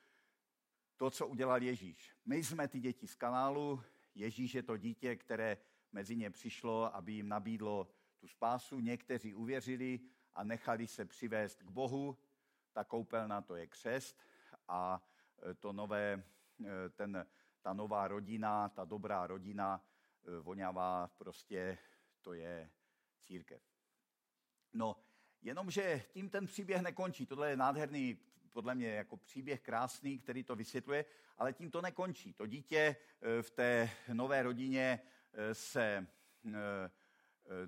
to, 0.98 1.10
co 1.10 1.28
udělal 1.28 1.64
Ježíš. 1.64 2.16
My 2.26 2.44
jsme 2.44 2.68
ty 2.68 2.80
děti 2.80 3.08
z 3.08 3.16
kanálu, 3.16 3.84
Ježíš 4.16 4.54
je 4.54 4.64
to 4.64 4.78
dítě, 4.78 5.16
které 5.16 5.58
mezi 5.92 6.16
ně 6.16 6.30
přišlo, 6.30 6.96
aby 6.96 7.12
jim 7.14 7.28
nabídlo 7.28 7.88
tu 8.20 8.28
spásu. 8.28 8.80
Někteří 8.80 9.34
uvěřili 9.34 10.00
a 10.36 10.44
nechali 10.44 10.88
se 10.88 11.06
přivést 11.06 11.64
k 11.64 11.72
Bohu. 11.72 12.18
Ta 12.74 12.84
koupelna 12.84 13.42
to 13.42 13.56
je 13.56 13.68
křest 13.68 14.24
a 14.68 15.02
e, 15.50 15.54
to 15.54 15.74
nové, 15.74 16.24
e, 16.66 16.90
ten, 16.90 17.28
ta 17.62 17.74
nová 17.74 18.08
rodina, 18.08 18.70
ta 18.70 18.86
dobrá 18.86 19.28
rodina, 19.28 19.86
e, 20.28 20.40
voňavá, 20.42 21.08
prostě 21.08 21.78
to 22.22 22.34
je 22.34 22.72
církev. 23.24 23.62
No, 24.74 24.96
jenomže 25.42 26.04
tím 26.12 26.30
ten 26.30 26.46
příběh 26.46 26.82
nekončí. 26.82 27.26
Tohle 27.26 27.50
je 27.50 27.58
nádherný, 27.58 28.18
podle 28.54 28.76
mě 28.76 28.88
jako 28.88 29.18
příběh 29.18 29.62
krásný, 29.62 30.20
který 30.20 30.44
to 30.44 30.56
vysvětluje, 30.56 31.06
ale 31.38 31.54
tím 31.54 31.72
to 31.72 31.82
nekončí. 31.82 32.34
To 32.34 32.48
dítě 32.48 32.96
v 33.42 33.50
té 33.52 33.90
nové 34.14 34.44
rodině 34.44 35.00
se 35.54 36.08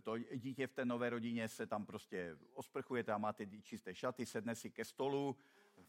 to 0.02 0.18
dítě 0.18 0.68
v 0.68 0.74
té 0.74 0.86
nové 0.86 1.10
rodině 1.10 1.50
se 1.50 1.68
tam 1.68 1.86
prostě 1.86 2.38
osprchuje, 2.54 3.04
tam 3.04 3.22
máte 3.22 3.46
čisté 3.62 3.96
šaty, 3.96 4.26
sedne 4.26 4.56
si 4.56 4.72
ke 4.72 4.86
stolu, 4.86 5.38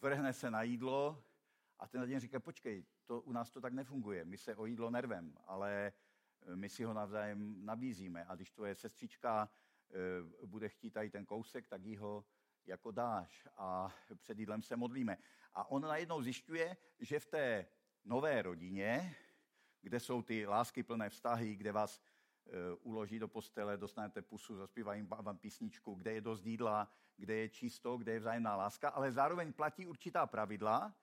vrhne 0.00 0.32
se 0.32 0.50
na 0.50 0.62
jídlo 0.62 1.24
a 1.78 1.88
ten 1.88 2.08
den 2.08 2.20
říká, 2.20 2.40
počkej, 2.40 2.84
to, 3.06 3.20
u 3.20 3.32
nás 3.32 3.50
to 3.50 3.60
tak 3.60 3.72
nefunguje, 3.72 4.24
my 4.24 4.38
se 4.38 4.56
o 4.56 4.66
jídlo 4.66 4.90
nervem, 4.90 5.34
ale 5.46 5.92
eh, 6.46 6.56
my 6.56 6.68
si 6.68 6.84
ho 6.84 6.94
navzájem 6.94 7.66
nabízíme 7.66 8.24
a 8.24 8.34
když 8.34 8.50
tvoje 8.50 8.74
sestřička 8.74 9.48
eh, 9.48 9.73
bude 10.46 10.68
chtít 10.68 10.90
tady 10.90 11.10
ten 11.10 11.26
kousek, 11.26 11.68
tak 11.68 11.84
jí 11.84 11.96
ho 11.96 12.24
jako 12.66 12.90
dáš 12.90 13.48
a 13.56 13.94
před 14.16 14.38
jídlem 14.38 14.62
se 14.62 14.76
modlíme. 14.76 15.18
A 15.54 15.70
on 15.70 15.82
najednou 15.82 16.22
zjišťuje, 16.22 16.76
že 17.00 17.20
v 17.20 17.26
té 17.26 17.66
nové 18.04 18.42
rodině, 18.42 19.16
kde 19.82 20.00
jsou 20.00 20.22
ty 20.22 20.46
lásky 20.46 20.82
plné 20.82 21.10
vztahy, 21.10 21.56
kde 21.56 21.72
vás 21.72 22.00
Eh, 22.46 22.74
uloží 22.82 23.18
do 23.18 23.28
postele, 23.28 23.76
dostanete 23.76 24.22
pusu, 24.22 24.56
zaspívají 24.56 25.02
vám 25.02 25.38
písničku, 25.38 25.94
kde 25.94 26.12
je 26.12 26.20
dost 26.20 26.46
jídla, 26.46 26.92
kde 27.16 27.34
je 27.34 27.48
čisto, 27.48 27.96
kde 27.96 28.12
je 28.12 28.20
vzájemná 28.20 28.56
láska, 28.56 28.88
ale 28.88 29.12
zároveň 29.12 29.52
platí 29.52 29.86
určitá 29.86 30.26
pravidla, 30.26 30.96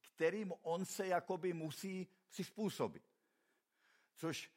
kterým 0.00 0.52
on 0.62 0.84
se 0.84 1.06
jakoby 1.06 1.52
musí 1.52 2.08
přizpůsobit. 2.28 3.02
Což 4.14 4.50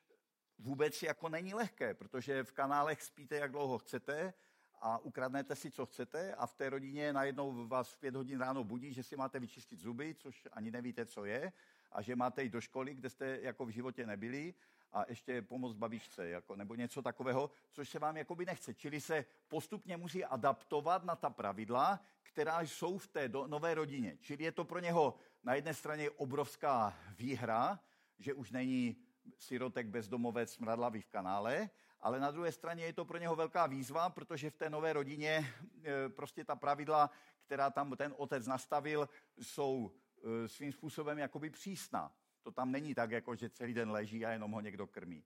vůbec 0.59 1.03
jako 1.03 1.29
není 1.29 1.53
lehké, 1.53 1.93
protože 1.93 2.43
v 2.43 2.51
kanálech 2.51 3.01
spíte, 3.01 3.35
jak 3.35 3.51
dlouho 3.51 3.77
chcete 3.77 4.33
a 4.81 4.97
ukradnete 4.97 5.55
si, 5.55 5.71
co 5.71 5.85
chcete 5.85 6.35
a 6.35 6.47
v 6.47 6.55
té 6.55 6.69
rodině 6.69 7.13
najednou 7.13 7.67
vás 7.67 7.91
v 7.91 7.97
pět 7.97 8.15
hodin 8.15 8.39
ráno 8.39 8.63
budí, 8.63 8.93
že 8.93 9.03
si 9.03 9.17
máte 9.17 9.39
vyčistit 9.39 9.79
zuby, 9.79 10.15
což 10.15 10.47
ani 10.51 10.71
nevíte, 10.71 11.05
co 11.05 11.25
je, 11.25 11.53
a 11.91 12.01
že 12.01 12.15
máte 12.15 12.43
jít 12.43 12.49
do 12.49 12.61
školy, 12.61 12.93
kde 12.93 13.09
jste 13.09 13.39
jako 13.41 13.65
v 13.65 13.69
životě 13.69 14.07
nebyli 14.07 14.53
a 14.91 15.05
ještě 15.07 15.41
pomoct 15.41 15.73
babičce, 15.73 16.29
jako, 16.29 16.55
nebo 16.55 16.75
něco 16.75 17.01
takového, 17.01 17.51
což 17.71 17.89
se 17.89 17.99
vám 17.99 18.17
jakoby 18.17 18.45
nechce. 18.45 18.73
Čili 18.73 19.01
se 19.01 19.25
postupně 19.47 19.97
musí 19.97 20.25
adaptovat 20.25 21.03
na 21.03 21.15
ta 21.15 21.29
pravidla, 21.29 21.99
která 22.23 22.61
jsou 22.61 22.97
v 22.97 23.07
té 23.07 23.29
do, 23.29 23.47
nové 23.47 23.73
rodině. 23.73 24.17
Čili 24.21 24.43
je 24.43 24.51
to 24.51 24.65
pro 24.65 24.79
něho 24.79 25.15
na 25.43 25.53
jedné 25.53 25.73
straně 25.73 26.09
obrovská 26.09 26.97
výhra, 27.17 27.79
že 28.19 28.33
už 28.33 28.51
není 28.51 28.97
sirotek 29.37 29.87
bezdomovec 29.87 30.53
smradlavý 30.53 31.01
v 31.01 31.07
kanále, 31.07 31.69
ale 32.01 32.19
na 32.19 32.31
druhé 32.31 32.51
straně 32.51 32.85
je 32.85 32.93
to 32.93 33.05
pro 33.05 33.17
něho 33.17 33.35
velká 33.35 33.67
výzva, 33.67 34.09
protože 34.09 34.49
v 34.49 34.55
té 34.55 34.69
nové 34.69 34.93
rodině 34.93 35.53
e, 35.83 36.09
prostě 36.09 36.45
ta 36.45 36.55
pravidla, 36.55 37.09
která 37.45 37.69
tam 37.69 37.95
ten 37.95 38.13
otec 38.17 38.47
nastavil, 38.47 39.09
jsou 39.39 39.91
e, 40.23 40.47
svým 40.47 40.71
způsobem 40.71 41.17
jakoby 41.17 41.49
přísná. 41.49 42.15
To 42.43 42.51
tam 42.51 42.71
není 42.71 42.95
tak, 42.95 43.11
jako 43.11 43.35
že 43.35 43.49
celý 43.49 43.73
den 43.73 43.91
leží 43.91 44.25
a 44.25 44.31
jenom 44.31 44.51
ho 44.51 44.61
někdo 44.61 44.87
krmí. 44.87 45.23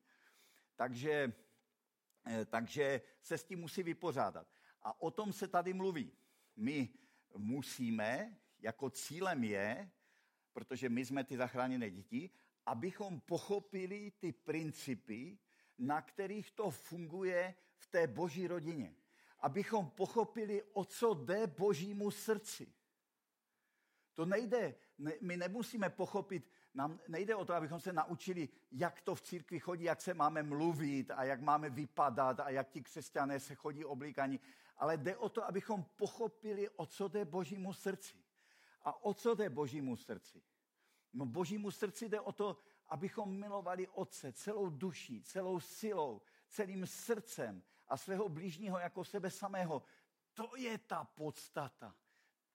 Takže, 0.75 1.33
eh, 2.25 2.45
takže 2.45 3.01
se 3.21 3.37
s 3.37 3.43
tím 3.43 3.59
musí 3.59 3.83
vypořádat. 3.83 4.47
A 4.81 5.01
o 5.01 5.11
tom 5.11 5.33
se 5.33 5.47
tady 5.47 5.73
mluví. 5.73 6.11
My 6.55 6.89
musíme 7.37 8.37
jako 8.59 8.89
cílem 8.89 9.43
je, 9.43 9.91
protože 10.53 10.89
my 10.89 11.05
jsme 11.05 11.23
ty 11.23 11.37
zachráněné 11.37 11.89
děti, 11.89 12.29
abychom 12.65 13.19
pochopili 13.19 14.11
ty 14.19 14.31
principy, 14.31 15.37
na 15.77 16.01
kterých 16.01 16.51
to 16.51 16.71
funguje 16.71 17.55
v 17.75 17.87
té 17.87 18.07
boží 18.07 18.47
rodině. 18.47 18.95
Abychom 19.39 19.89
pochopili, 19.89 20.63
o 20.63 20.85
co 20.85 21.13
jde 21.13 21.47
božímu 21.47 22.11
srdci. 22.11 22.73
To 24.13 24.25
nejde, 24.25 24.75
ne, 24.97 25.13
my 25.21 25.37
nemusíme 25.37 25.89
pochopit, 25.89 26.49
nám 26.73 26.99
nejde 27.07 27.35
o 27.35 27.45
to, 27.45 27.53
abychom 27.53 27.79
se 27.79 27.93
naučili, 27.93 28.49
jak 28.71 29.01
to 29.01 29.15
v 29.15 29.21
církvi 29.21 29.59
chodí, 29.59 29.83
jak 29.83 30.01
se 30.01 30.13
máme 30.13 30.43
mluvit 30.43 31.11
a 31.11 31.23
jak 31.23 31.41
máme 31.41 31.69
vypadat 31.69 32.39
a 32.39 32.49
jak 32.49 32.69
ti 32.69 32.81
křesťané 32.81 33.39
se 33.39 33.55
chodí 33.55 33.85
oblíkaní, 33.85 34.39
ale 34.77 34.97
jde 34.97 35.17
o 35.17 35.29
to, 35.29 35.45
abychom 35.45 35.83
pochopili, 35.83 36.69
o 36.69 36.85
co 36.85 37.07
jde 37.07 37.25
božímu 37.25 37.73
srdci. 37.73 38.15
A 38.83 39.03
o 39.03 39.13
co 39.13 39.35
jde 39.35 39.49
božímu 39.49 39.95
srdci? 39.95 40.41
No 41.13 41.25
božímu 41.25 41.71
srdci 41.71 42.09
jde 42.09 42.21
o 42.21 42.31
to, 42.31 42.57
abychom 42.87 43.39
milovali 43.39 43.87
Otce 43.87 44.33
celou 44.33 44.69
duší, 44.69 45.21
celou 45.21 45.59
silou, 45.59 46.21
celým 46.49 46.87
srdcem 46.87 47.63
a 47.87 47.97
svého 47.97 48.29
blížního 48.29 48.79
jako 48.79 49.03
sebe 49.03 49.31
samého. 49.31 49.83
To 50.33 50.55
je 50.55 50.77
ta 50.77 51.03
podstata. 51.03 51.95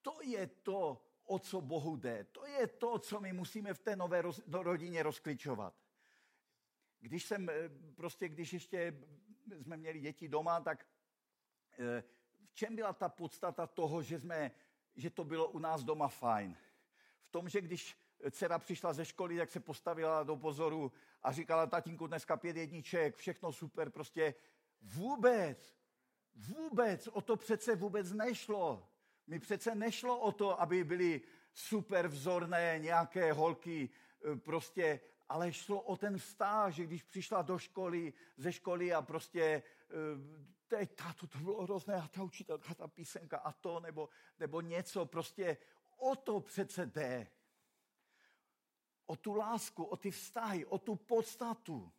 To 0.02 0.22
je 0.22 0.46
to, 0.46 1.02
o 1.24 1.38
co 1.38 1.60
Bohu 1.60 1.96
jde. 1.96 2.24
To 2.24 2.46
je 2.46 2.66
to, 2.66 2.98
co 2.98 3.20
my 3.20 3.32
musíme 3.32 3.74
v 3.74 3.78
té 3.78 3.96
nové 3.96 4.22
rodině 4.52 5.02
rozklíčovat. 5.02 5.74
Když 7.00 7.24
jsem, 7.24 7.48
eh, 7.50 7.68
prostě 7.96 8.28
když 8.28 8.52
ještě 8.52 9.04
jsme 9.60 9.76
měli 9.76 10.00
děti 10.00 10.28
doma, 10.28 10.60
tak 10.60 10.86
eh, 11.78 12.04
v 12.44 12.54
čem 12.54 12.76
byla 12.76 12.92
ta 12.92 13.08
podstata 13.08 13.66
toho, 13.66 14.02
že, 14.02 14.20
jsme, 14.20 14.50
že 14.96 15.10
to 15.10 15.24
bylo 15.24 15.48
u 15.48 15.58
nás 15.58 15.84
doma 15.84 16.08
fajn? 16.08 16.56
V 17.20 17.30
tom, 17.30 17.48
že 17.48 17.60
když 17.60 17.96
dcera 18.30 18.58
přišla 18.58 18.92
ze 18.92 19.04
školy, 19.04 19.38
tak 19.38 19.50
se 19.50 19.60
postavila 19.60 20.22
do 20.22 20.36
pozoru 20.36 20.92
a 21.22 21.32
říkala, 21.32 21.66
tatínku, 21.66 22.06
dneska 22.06 22.36
pět 22.36 22.56
jedniček, 22.56 23.16
všechno 23.16 23.52
super, 23.52 23.90
prostě 23.90 24.34
vůbec, 24.82 25.76
vůbec, 26.34 27.06
o 27.06 27.20
to 27.20 27.36
přece 27.36 27.76
vůbec 27.76 28.12
nešlo. 28.12 28.88
Mi 29.26 29.38
přece 29.38 29.74
nešlo 29.74 30.18
o 30.18 30.32
to, 30.32 30.60
aby 30.60 30.84
byly 30.84 31.20
super 31.52 32.08
vzorné 32.08 32.78
nějaké 32.78 33.32
holky, 33.32 33.90
e, 34.32 34.36
prostě, 34.36 35.00
ale 35.28 35.52
šlo 35.52 35.80
o 35.80 35.96
ten 35.96 36.18
vztah, 36.18 36.72
že 36.72 36.84
když 36.84 37.02
přišla 37.02 37.42
do 37.42 37.58
školy, 37.58 38.12
ze 38.36 38.52
školy 38.52 38.92
a 38.92 39.02
prostě 39.02 39.42
e, 39.42 39.62
teď, 40.68 40.94
táto, 40.94 41.26
to 41.26 41.38
bylo 41.38 41.62
hrozné 41.62 41.94
a 41.94 42.08
ta 42.08 42.22
učitelka, 42.22 42.74
ta 42.74 42.88
písemka 42.88 43.38
a 43.38 43.52
to, 43.52 43.80
nebo, 43.80 44.08
nebo 44.38 44.60
něco, 44.60 45.06
prostě 45.06 45.56
o 45.96 46.16
to 46.16 46.40
přece 46.40 46.86
jde. 46.86 47.26
O 49.08 49.16
tu 49.16 49.34
lásku, 49.34 49.84
o 49.84 49.96
ty 49.96 50.10
vztahy, 50.10 50.66
o 50.66 50.78
tu 50.78 50.96
podstatu. 50.96 51.92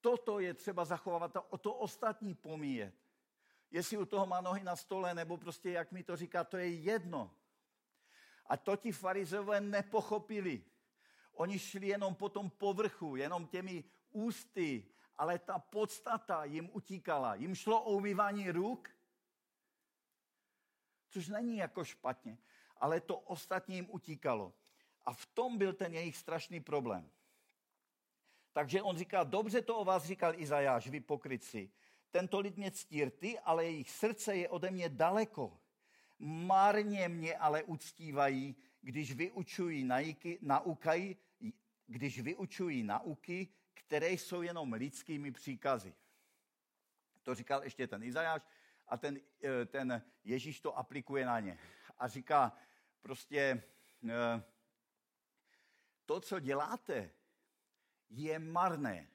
Toto 0.00 0.40
je 0.40 0.54
třeba 0.54 0.84
zachovávat 0.84 1.36
a 1.36 1.52
o 1.52 1.58
to 1.58 1.74
ostatní 1.74 2.34
pomíjet 2.34 2.94
jestli 3.74 3.96
u 3.96 4.04
toho 4.06 4.26
má 4.26 4.40
nohy 4.40 4.64
na 4.64 4.76
stole, 4.76 5.14
nebo 5.14 5.36
prostě, 5.36 5.70
jak 5.70 5.92
mi 5.92 6.02
to 6.02 6.16
říká, 6.16 6.44
to 6.44 6.56
je 6.56 6.68
jedno. 6.74 7.30
A 8.46 8.56
to 8.56 8.76
ti 8.76 8.92
farizové 8.92 9.60
nepochopili. 9.60 10.64
Oni 11.32 11.58
šli 11.58 11.86
jenom 11.86 12.14
po 12.14 12.28
tom 12.28 12.50
povrchu, 12.50 13.16
jenom 13.16 13.46
těmi 13.46 13.84
ústy, 14.10 14.86
ale 15.16 15.38
ta 15.38 15.58
podstata 15.58 16.44
jim 16.44 16.70
utíkala. 16.72 17.34
Jim 17.34 17.54
šlo 17.54 17.82
o 17.82 17.90
umývání 17.90 18.50
ruk, 18.50 18.90
což 21.10 21.28
není 21.28 21.56
jako 21.56 21.84
špatně, 21.84 22.38
ale 22.76 23.00
to 23.00 23.18
ostatní 23.18 23.74
jim 23.74 23.86
utíkalo. 23.90 24.52
A 25.06 25.12
v 25.12 25.26
tom 25.26 25.58
byl 25.58 25.72
ten 25.72 25.94
jejich 25.94 26.16
strašný 26.16 26.60
problém. 26.60 27.10
Takže 28.52 28.82
on 28.82 28.96
říká, 28.96 29.24
dobře 29.24 29.62
to 29.62 29.78
o 29.78 29.84
vás 29.84 30.04
říkal 30.04 30.40
Izajáš, 30.40 30.88
vy 30.88 31.00
pokryci. 31.00 31.70
Tento 32.10 32.40
lid 32.40 32.56
mě 32.56 32.70
ctí 32.70 33.04
rty, 33.04 33.38
ale 33.38 33.64
jejich 33.64 33.90
srdce 33.90 34.36
je 34.36 34.48
ode 34.48 34.70
mě 34.70 34.88
daleko. 34.88 35.60
Marně 36.18 37.08
mě 37.08 37.36
ale 37.36 37.62
uctívají, 37.62 38.56
když 38.80 39.14
vyučují 39.14 39.84
nauky, 39.84 40.38
naukají, 40.42 41.16
když 41.86 42.20
vyučují 42.20 42.82
nauky, 42.82 43.48
které 43.74 44.10
jsou 44.10 44.42
jenom 44.42 44.72
lidskými 44.72 45.32
příkazy. 45.32 45.94
To 47.22 47.34
říkal 47.34 47.64
ještě 47.64 47.86
ten 47.86 48.02
Izajáš 48.02 48.42
a 48.88 48.96
ten, 48.96 49.20
eh, 49.44 49.66
ten 49.66 50.02
Ježíš 50.24 50.60
to 50.60 50.78
aplikuje 50.78 51.26
na 51.26 51.40
ně. 51.40 51.58
A 51.98 52.08
říká 52.08 52.52
prostě, 53.02 53.62
eh, 54.08 54.42
to, 56.06 56.20
co 56.20 56.40
děláte, 56.40 57.10
je 58.10 58.38
marné. 58.38 59.10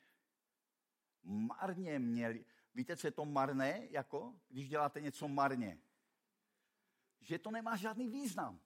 Marně 1.23 1.99
měli, 1.99 2.45
Víte, 2.79 2.97
co 2.97 3.07
je 3.07 3.11
to 3.11 3.25
marné, 3.25 3.87
jako 3.89 4.35
když 4.49 4.69
děláte 4.69 5.01
něco 5.01 5.27
marně? 5.27 5.79
Že 7.19 7.39
to 7.39 7.51
nemá 7.51 7.75
žádný 7.75 8.07
význam. 8.07 8.59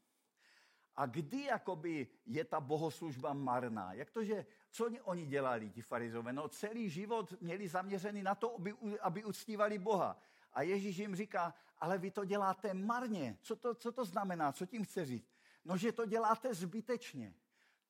A 0.96 1.06
kdy 1.06 1.44
jakoby 1.44 2.08
je 2.26 2.46
ta 2.46 2.60
bohoslužba 2.60 3.34
marná? 3.34 3.94
Jak 3.94 4.12
to, 4.12 4.24
že, 4.24 4.46
co 4.70 4.90
oni 5.04 5.26
dělali, 5.26 5.70
ti 5.70 5.82
farizové? 5.82 6.34
No 6.34 6.48
celý 6.48 6.90
život 6.90 7.42
měli 7.42 7.68
zaměřený 7.68 8.24
na 8.24 8.36
to, 8.36 8.56
aby, 8.56 8.74
aby 9.02 9.26
uctívali 9.26 9.80
Boha. 9.80 10.18
A 10.54 10.62
Ježíš 10.62 10.98
jim 10.98 11.16
říká, 11.16 11.54
ale 11.78 11.98
vy 11.98 12.12
to 12.12 12.26
děláte 12.26 12.74
marně. 12.74 13.38
Co 13.42 13.56
to, 13.56 13.76
co 13.76 13.92
to 13.92 14.06
znamená? 14.06 14.52
Co 14.52 14.66
tím 14.66 14.84
chce 14.84 15.06
říct? 15.06 15.34
No, 15.66 15.78
že 15.78 15.92
to 15.92 16.06
děláte 16.06 16.54
zbytečně. 16.54 17.34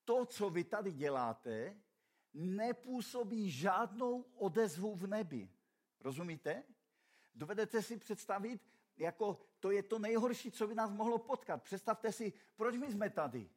To, 0.05 0.25
co 0.25 0.49
vy 0.49 0.63
tady 0.63 0.91
děláte, 0.91 1.77
nepůsobí 2.33 3.51
žádnou 3.51 4.21
odezvu 4.21 4.95
v 4.95 5.07
nebi. 5.07 5.49
Rozumíte? 5.99 6.63
Dovedete 7.35 7.81
si 7.81 7.97
představit, 7.97 8.61
jako 8.97 9.39
to 9.59 9.71
je 9.71 9.83
to 9.83 9.99
nejhorší, 9.99 10.51
co 10.51 10.67
by 10.67 10.75
nás 10.75 10.91
mohlo 10.91 11.17
potkat. 11.17 11.63
Představte 11.63 12.11
si, 12.11 12.33
proč 12.55 12.75
my 12.75 12.91
jsme 12.91 13.09
tady? 13.09 13.49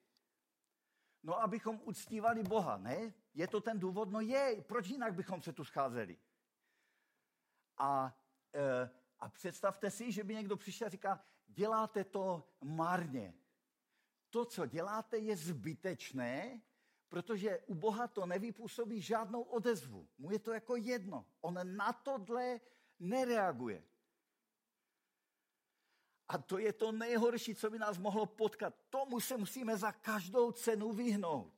No, 1.22 1.40
abychom 1.42 1.80
uctívali 1.84 2.42
Boha, 2.42 2.76
ne? 2.76 3.12
Je 3.34 3.48
to 3.48 3.60
ten 3.60 3.78
důvod? 3.78 4.10
No 4.10 4.20
je, 4.20 4.64
proč 4.66 4.88
jinak 4.88 5.14
bychom 5.14 5.42
se 5.42 5.52
tu 5.52 5.64
scházeli? 5.64 6.18
A, 7.78 8.18
e, 8.54 8.90
a 9.18 9.28
představte 9.28 9.90
si, 9.90 10.12
že 10.12 10.24
by 10.24 10.34
někdo 10.34 10.56
přišel 10.56 10.86
a 10.86 10.90
říká, 10.90 11.24
děláte 11.46 12.04
to 12.04 12.48
marně. 12.60 13.34
To, 14.30 14.44
co 14.44 14.66
děláte, 14.66 15.18
je 15.18 15.36
zbytečné, 15.36 16.60
protože 17.08 17.58
u 17.66 17.74
Boha 17.74 18.08
to 18.08 18.26
nevypůsobí 18.26 19.00
žádnou 19.00 19.42
odezvu. 19.42 20.08
Mu 20.18 20.30
je 20.30 20.38
to 20.38 20.52
jako 20.52 20.76
jedno. 20.76 21.26
On 21.40 21.76
na 21.76 21.92
tohle 21.92 22.60
nereaguje. 22.98 23.84
A 26.28 26.38
to 26.38 26.58
je 26.58 26.72
to 26.72 26.92
nejhorší, 26.92 27.54
co 27.54 27.70
by 27.70 27.78
nás 27.78 27.98
mohlo 27.98 28.26
potkat. 28.26 28.74
Tomu 28.90 29.20
se 29.20 29.36
musíme 29.36 29.76
za 29.76 29.92
každou 29.92 30.52
cenu 30.52 30.92
vyhnout. 30.92 31.52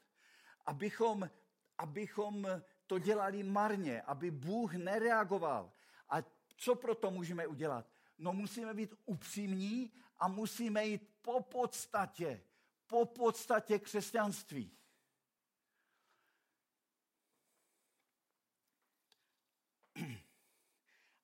Abychom, 0.66 1.30
abychom 1.78 2.46
to 2.86 2.98
dělali 2.98 3.42
marně, 3.42 4.02
aby 4.02 4.30
Bůh 4.30 4.74
nereagoval. 4.74 5.72
A 6.08 6.16
co 6.56 6.74
proto 6.74 7.10
můžeme 7.10 7.46
udělat? 7.46 7.86
No 8.18 8.32
musíme 8.32 8.74
být 8.74 8.94
upřímní 9.06 9.92
a 10.18 10.28
musíme 10.28 10.86
jít 10.86 11.08
po 11.22 11.40
podstatě, 11.40 12.42
po 12.88 13.06
podstatě 13.06 13.78
křesťanství. 13.78 14.78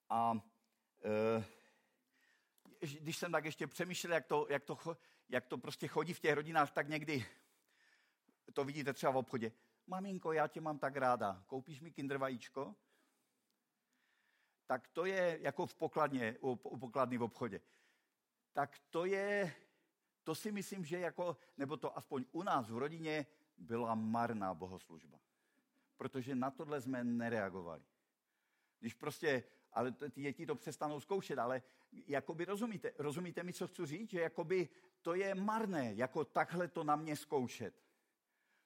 A 0.09 0.40
e, 1.05 1.44
když 3.00 3.16
jsem 3.16 3.33
tak 3.33 3.44
ještě 3.44 3.66
přemýšlel, 3.66 4.12
jak 4.12 4.27
to, 4.27 4.46
jak, 4.50 4.64
to, 4.64 4.96
jak 5.29 5.46
to 5.46 5.59
prostě 5.59 5.88
chodí 5.88 6.12
v 6.12 6.20
těch 6.20 6.35
rodinách, 6.35 6.70
tak 6.70 6.88
někdy 6.88 7.27
to 8.53 8.64
vidíte 8.64 8.92
třeba 8.92 9.12
v 9.12 9.16
obchodě. 9.16 9.53
Maminko, 9.87 10.33
já 10.33 10.46
tě 10.48 10.61
mám 10.61 10.79
tak 10.79 10.96
ráda, 10.96 11.44
koupíš 11.46 11.81
mi 11.81 11.90
kinder 11.90 12.18
vajíčko? 12.18 12.74
Tak 14.66 14.88
to 14.88 15.05
je 15.05 15.38
jako 15.40 15.66
v 15.66 15.74
pokladně, 15.74 16.37
u 16.40 16.79
pokladny 16.79 17.18
v 17.18 17.22
obchodě. 17.22 17.61
Tak 18.53 18.79
to 18.90 19.05
je, 19.05 19.55
to 20.24 20.34
si 20.34 20.52
myslím, 20.52 20.84
že 20.84 20.98
jako, 20.98 21.37
nebo 21.56 21.76
to 21.76 21.98
aspoň 21.98 22.24
u 22.32 22.42
nás 22.42 22.70
v 22.70 22.78
rodině 22.78 23.26
byla 23.56 23.94
marná 23.94 24.54
bohoslužba. 24.54 25.20
Protože 25.96 26.34
na 26.34 26.50
tohle 26.50 26.80
jsme 26.80 27.04
nereagovali. 27.04 27.82
Když 28.80 28.94
prostě, 28.94 29.44
ale 29.72 29.92
ty 29.92 30.22
děti 30.22 30.46
to 30.46 30.54
přestanou 30.54 31.00
zkoušet, 31.00 31.38
ale 31.38 31.62
jakoby 32.06 32.44
rozumíte, 32.44 32.92
rozumíte 32.98 33.42
mi, 33.42 33.52
co 33.52 33.68
chci 33.68 33.87
říct? 33.87 34.10
Že 34.10 34.20
jakoby 34.20 34.68
to 35.02 35.14
je 35.14 35.34
marné, 35.34 35.94
jako 35.94 36.24
takhle 36.24 36.68
to 36.68 36.84
na 36.84 36.96
mě 36.96 37.16
zkoušet. 37.16 37.82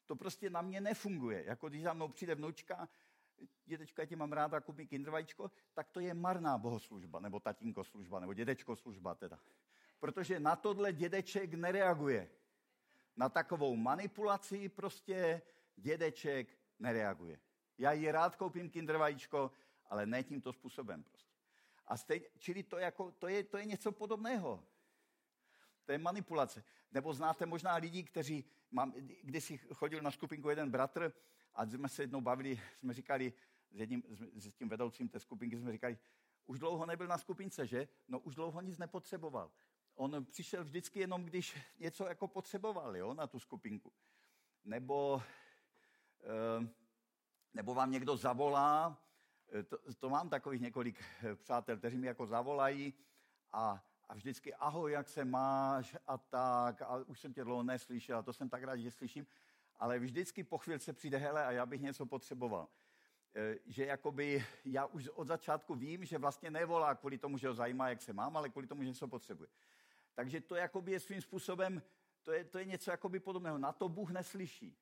To 0.07 0.17
prostě 0.17 0.51
na 0.51 0.63
mě 0.63 0.81
nefunguje. 0.81 1.45
Jako 1.45 1.69
když 1.69 1.83
za 1.83 1.93
mnou 1.93 2.09
přijde 2.09 2.35
vnučka, 2.35 2.89
dědečka, 3.65 4.03
já 4.03 4.07
tě 4.07 4.17
mám 4.17 4.33
ráda, 4.33 4.61
kup 4.61 4.77
mi 4.77 4.87
kindervajíčko, 4.87 5.51
tak 5.75 5.89
to 5.89 6.01
je 6.01 6.15
marná 6.15 6.59
bohoslužba, 6.59 7.21
nebo 7.21 7.41
tatínko 7.41 7.85
služba, 7.85 8.21
nebo 8.21 8.35
dědečko 8.35 8.77
služba 8.77 9.15
teda. 9.15 9.39
Protože 9.99 10.41
na 10.41 10.57
tohle 10.57 10.93
dědeček 10.93 11.55
nereaguje. 11.55 12.31
Na 13.17 13.29
takovou 13.29 13.77
manipulaci 13.77 14.69
prostě 14.69 15.43
dědeček 15.77 16.59
nereaguje. 16.79 17.41
Já 17.79 17.93
ji 17.93 18.11
rád 18.11 18.37
koupím 18.37 18.71
kinder 18.71 18.97
vajíčko, 18.97 19.51
ale 19.87 20.07
ne 20.07 20.23
tímto 20.23 20.53
způsobem 20.53 21.03
prostě. 21.03 21.35
A 21.87 21.97
stejně, 21.97 22.27
čili 22.39 22.63
to, 22.63 22.79
jako, 22.79 23.13
to, 23.13 23.29
je, 23.29 23.45
to 23.45 23.59
je 23.59 23.65
něco 23.65 23.93
podobného. 23.93 24.65
To 25.85 25.93
je 25.93 25.99
manipulace. 25.99 26.65
Nebo 26.93 27.15
znáte 27.15 27.47
možná 27.47 27.75
lidi, 27.75 28.03
kteří, 28.03 28.45
mám, 28.71 28.93
když 29.23 29.45
si 29.45 29.59
chodil 29.59 30.03
na 30.03 30.11
skupinku 30.11 30.51
jeden 30.51 30.71
bratr 30.71 31.13
a 31.55 31.67
jsme 31.67 31.89
se 31.89 32.03
jednou 32.03 32.21
bavili, 32.21 32.61
jsme 32.79 32.95
říkali 32.95 33.33
s, 33.71 33.81
jedním, 33.81 34.03
s 34.35 34.53
tím 34.55 34.69
vedoucím 34.69 35.09
té 35.09 35.21
skupinky, 35.21 35.59
jsme 35.59 35.73
říkali, 35.73 35.99
už 36.47 36.59
dlouho 36.59 36.87
nebyl 36.87 37.07
na 37.07 37.19
skupince, 37.19 37.67
že? 37.67 37.89
No 38.09 38.19
už 38.19 38.35
dlouho 38.35 38.61
nic 38.61 38.79
nepotřeboval. 38.79 39.51
On 39.99 40.25
přišel 40.25 40.65
vždycky 40.65 41.01
jenom, 41.01 41.25
když 41.25 41.59
něco 41.79 42.07
jako 42.07 42.29
potřeboval, 42.29 42.97
jo, 42.97 43.15
na 43.15 43.27
tu 43.27 43.39
skupinku. 43.39 43.93
Nebo, 44.65 45.23
eh, 46.23 46.69
nebo 47.55 47.75
vám 47.75 47.91
někdo 47.91 48.17
zavolá, 48.17 49.03
eh, 49.53 49.63
to, 49.63 49.79
to 49.99 50.11
mám 50.11 50.29
takových 50.29 50.61
několik 50.61 51.05
eh, 51.23 51.35
přátel, 51.35 51.77
kteří 51.77 51.97
mi 51.97 52.07
jako 52.07 52.27
zavolají 52.27 52.95
a, 53.53 53.85
a 54.09 54.15
vždycky 54.15 54.55
ahoj, 54.55 54.93
jak 54.93 55.09
se 55.09 55.25
máš 55.25 55.97
a 56.07 56.19
tak, 56.19 56.83
a 56.83 56.97
už 56.97 57.21
jsem 57.21 57.33
tě 57.33 57.45
dlouho 57.45 57.63
neslyšel, 57.63 58.19
a 58.19 58.23
to 58.23 58.33
jsem 58.33 58.49
tak 58.49 58.63
rád, 58.63 58.77
že 58.77 58.91
slyším, 58.91 59.27
ale 59.77 59.99
vždycky 59.99 60.45
po 60.45 60.59
chvilce 60.59 60.93
přijde, 60.93 61.19
hele, 61.19 61.47
a 61.47 61.51
já 61.51 61.67
bych 61.67 61.81
něco 61.81 62.07
potřeboval. 62.07 62.69
Že 63.67 63.87
jakoby 63.87 64.47
já 64.65 64.87
už 64.87 65.09
od 65.09 65.27
začátku 65.27 65.75
vím, 65.75 66.05
že 66.05 66.19
vlastně 66.19 66.51
nevolá 66.51 66.95
kvůli 66.95 67.19
tomu, 67.19 67.39
že 67.39 67.49
ho 67.49 67.55
zajímá, 67.55 67.89
jak 67.89 68.03
se 68.03 68.13
mám, 68.13 68.37
ale 68.37 68.49
kvůli 68.49 68.67
tomu, 68.67 68.83
že 68.83 68.89
něco 68.89 69.09
potřebuje. 69.09 69.49
Takže 70.19 70.41
to 70.41 70.57
jakoby 70.57 70.93
je 70.93 71.01
svým 71.01 71.21
způsobem, 71.21 71.83
to 72.23 72.33
je, 72.33 72.45
to 72.45 72.59
je 72.59 72.65
něco 72.65 72.91
jakoby 72.91 73.21
podobného. 73.21 73.59
Na 73.59 73.73
to 73.73 73.89
Bůh 73.89 74.11
neslyší. 74.11 74.77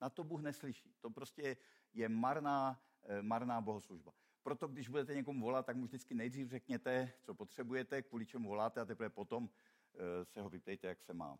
Na 0.00 0.10
to 0.10 0.24
Bůh 0.24 0.42
neslyší. 0.42 0.94
To 1.00 1.10
prostě 1.10 1.56
je 1.92 2.08
marná, 2.08 2.82
eh, 3.02 3.22
marná 3.22 3.60
bohoslužba. 3.60 4.12
Proto 4.42 4.68
když 4.68 4.88
budete 4.88 5.14
někomu 5.14 5.44
volat, 5.44 5.66
tak 5.66 5.76
mu 5.76 5.86
vždycky 5.86 6.14
nejdřív 6.14 6.48
řekněte, 6.48 7.12
co 7.22 7.34
potřebujete, 7.34 8.02
kvůli 8.02 8.26
čemu 8.26 8.48
voláte 8.48 8.80
a 8.80 8.84
teprve 8.84 9.10
potom 9.10 9.50
eh, 9.94 10.24
se 10.24 10.40
ho 10.40 10.50
vyptejte, 10.50 10.86
jak 10.86 11.02
se 11.02 11.14
má. 11.14 11.38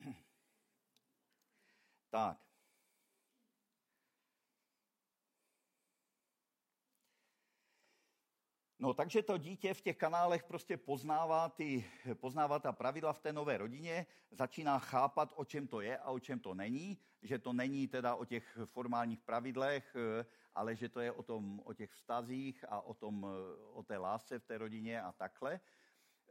tak. 2.10 2.45
No, 8.78 8.94
takže 8.94 9.22
to 9.22 9.38
dítě 9.38 9.74
v 9.74 9.80
těch 9.80 9.96
kanálech 9.96 10.44
prostě 10.44 10.76
poznává, 10.76 11.48
ty, 11.48 11.84
poznává 12.14 12.58
ta 12.58 12.72
pravidla 12.72 13.12
v 13.12 13.18
té 13.18 13.32
nové 13.32 13.58
rodině, 13.58 14.06
začíná 14.30 14.78
chápat, 14.78 15.32
o 15.36 15.44
čem 15.44 15.66
to 15.66 15.80
je 15.80 15.98
a 15.98 16.10
o 16.10 16.20
čem 16.20 16.40
to 16.40 16.54
není, 16.54 16.98
že 17.22 17.38
to 17.38 17.52
není 17.52 17.88
teda 17.88 18.14
o 18.14 18.24
těch 18.24 18.58
formálních 18.64 19.20
pravidlech, 19.20 19.96
eh, 19.96 20.26
ale 20.54 20.76
že 20.76 20.88
to 20.88 21.00
je 21.00 21.12
o, 21.12 21.22
tom, 21.22 21.60
o 21.64 21.72
těch 21.72 21.90
vztazích 21.90 22.64
a 22.68 22.80
o, 22.80 22.94
tom, 22.94 23.26
eh, 23.26 23.62
o 23.72 23.82
té 23.82 23.98
lásce 23.98 24.38
v 24.38 24.44
té 24.44 24.58
rodině 24.58 25.02
a 25.02 25.12
takhle. 25.12 25.60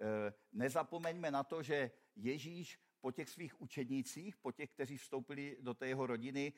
Eh, 0.01 0.34
nezapomeňme 0.53 1.31
na 1.31 1.43
to, 1.43 1.63
že 1.63 1.91
Ježíš 2.15 2.79
po 3.01 3.12
těch 3.12 3.29
svých 3.29 3.62
učednících, 3.62 4.38
po 4.38 4.51
těch, 4.51 4.69
kteří 4.71 4.97
vstoupili 4.97 5.58
do 5.62 5.73
té 5.73 5.88
jeho 5.88 6.08
rodiny, 6.08 6.53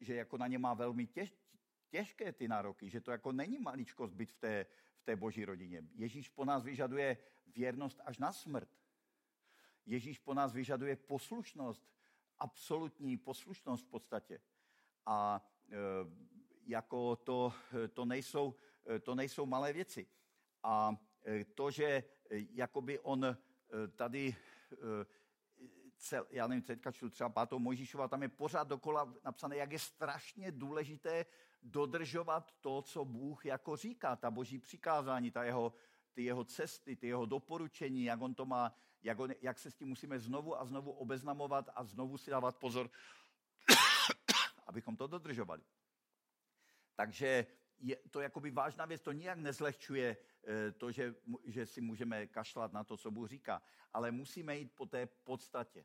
že 0.00 0.14
jako 0.14 0.38
na 0.38 0.46
ně 0.46 0.58
má 0.58 0.74
velmi 0.74 1.06
těž, 1.06 1.34
těžké 1.90 2.32
ty 2.32 2.48
nároky, 2.48 2.90
že 2.90 3.00
to 3.00 3.10
jako 3.10 3.32
není 3.32 3.58
maličkost 3.58 4.14
být 4.14 4.32
v 4.32 4.38
té, 4.38 4.66
té 5.04 5.16
boží 5.16 5.44
rodině. 5.44 5.82
Ježíš 5.94 6.28
po 6.28 6.44
nás 6.44 6.64
vyžaduje 6.64 7.16
věrnost 7.46 8.00
až 8.04 8.18
na 8.18 8.32
smrt. 8.32 8.68
Ježíš 9.86 10.18
po 10.18 10.34
nás 10.34 10.52
vyžaduje 10.52 10.96
poslušnost, 10.96 11.82
absolutní 12.38 13.16
poslušnost 13.16 13.84
v 13.84 13.88
podstatě. 13.88 14.40
A 15.06 15.46
e, 15.70 15.76
jako 16.66 17.16
to, 17.16 17.52
to, 17.92 18.04
nejsou, 18.04 18.54
to 19.02 19.14
nejsou 19.14 19.46
malé 19.46 19.72
věci. 19.72 20.06
A 20.62 20.96
e, 21.26 21.44
to, 21.44 21.70
že 21.70 21.84
e, 21.84 22.04
jakoby 22.30 22.98
on 22.98 23.24
e, 23.24 23.36
tady, 23.88 24.36
cel, 25.96 26.26
já 26.30 26.46
nevím, 26.46 26.62
teďka 26.62 26.92
čtu 26.92 27.10
třeba 27.10 27.28
pátou 27.28 27.58
Mojžíšova, 27.58 28.08
tam 28.08 28.22
je 28.22 28.28
pořád 28.28 28.68
dokola 28.68 29.14
napsané, 29.24 29.56
jak 29.56 29.72
je 29.72 29.78
strašně 29.78 30.52
důležité 30.52 31.26
dodržovat 31.62 32.54
to, 32.60 32.82
co 32.82 33.04
Bůh 33.04 33.46
jako 33.46 33.76
říká, 33.76 34.16
ta 34.16 34.30
boží 34.30 34.58
přikázání, 34.58 35.30
ta 35.30 35.44
jeho, 35.44 35.74
ty 36.12 36.24
jeho 36.24 36.44
cesty, 36.44 36.96
ty 36.96 37.06
jeho 37.06 37.26
doporučení, 37.26 38.04
jak 38.04 38.20
on 38.20 38.34
to 38.34 38.46
má, 38.46 38.74
jak, 39.02 39.18
on, 39.18 39.30
jak 39.42 39.58
se 39.58 39.70
s 39.70 39.74
tím 39.74 39.88
musíme 39.88 40.18
znovu 40.18 40.60
a 40.60 40.64
znovu 40.64 40.92
obeznamovat 40.92 41.70
a 41.74 41.84
znovu 41.84 42.18
si 42.18 42.30
dávat 42.30 42.56
pozor, 42.56 42.90
abychom 44.66 44.96
to 44.96 45.06
dodržovali. 45.06 45.62
Takže 46.94 47.46
je 47.78 47.96
to 48.10 48.20
jakoby 48.20 48.50
vážná 48.50 48.84
věc, 48.84 49.02
to 49.02 49.12
nijak 49.12 49.38
nezlehčuje 49.38 50.16
eh, 50.46 50.72
to, 50.72 50.92
že, 50.92 51.14
že 51.44 51.66
si 51.66 51.80
můžeme 51.80 52.26
kašlat 52.26 52.72
na 52.72 52.84
to, 52.84 52.96
co 52.96 53.10
Bůh 53.10 53.28
říká, 53.28 53.62
ale 53.92 54.10
musíme 54.10 54.56
jít 54.56 54.72
po 54.74 54.86
té 54.86 55.06
podstatě. 55.06 55.84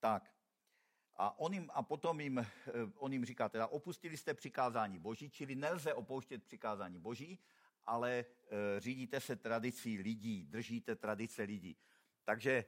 Tak, 0.00 0.33
a, 1.16 1.38
on 1.38 1.54
jim, 1.54 1.70
a 1.74 1.82
potom 1.82 2.20
jim, 2.20 2.38
eh, 2.38 2.46
on 2.96 3.12
jim 3.12 3.24
říká, 3.24 3.48
teda 3.48 3.66
opustili 3.66 4.16
jste 4.16 4.34
přikázání 4.34 4.98
boží, 4.98 5.30
čili 5.30 5.54
nelze 5.54 5.94
opouštět 5.94 6.44
přikázání 6.44 6.98
boží, 6.98 7.38
ale 7.86 8.18
e, 8.18 8.24
řídíte 8.80 9.20
se 9.20 9.36
tradicí 9.36 9.98
lidí, 9.98 10.46
držíte 10.46 10.96
tradice 10.96 11.42
lidí. 11.42 11.76
Takže 12.24 12.50
e, 12.52 12.64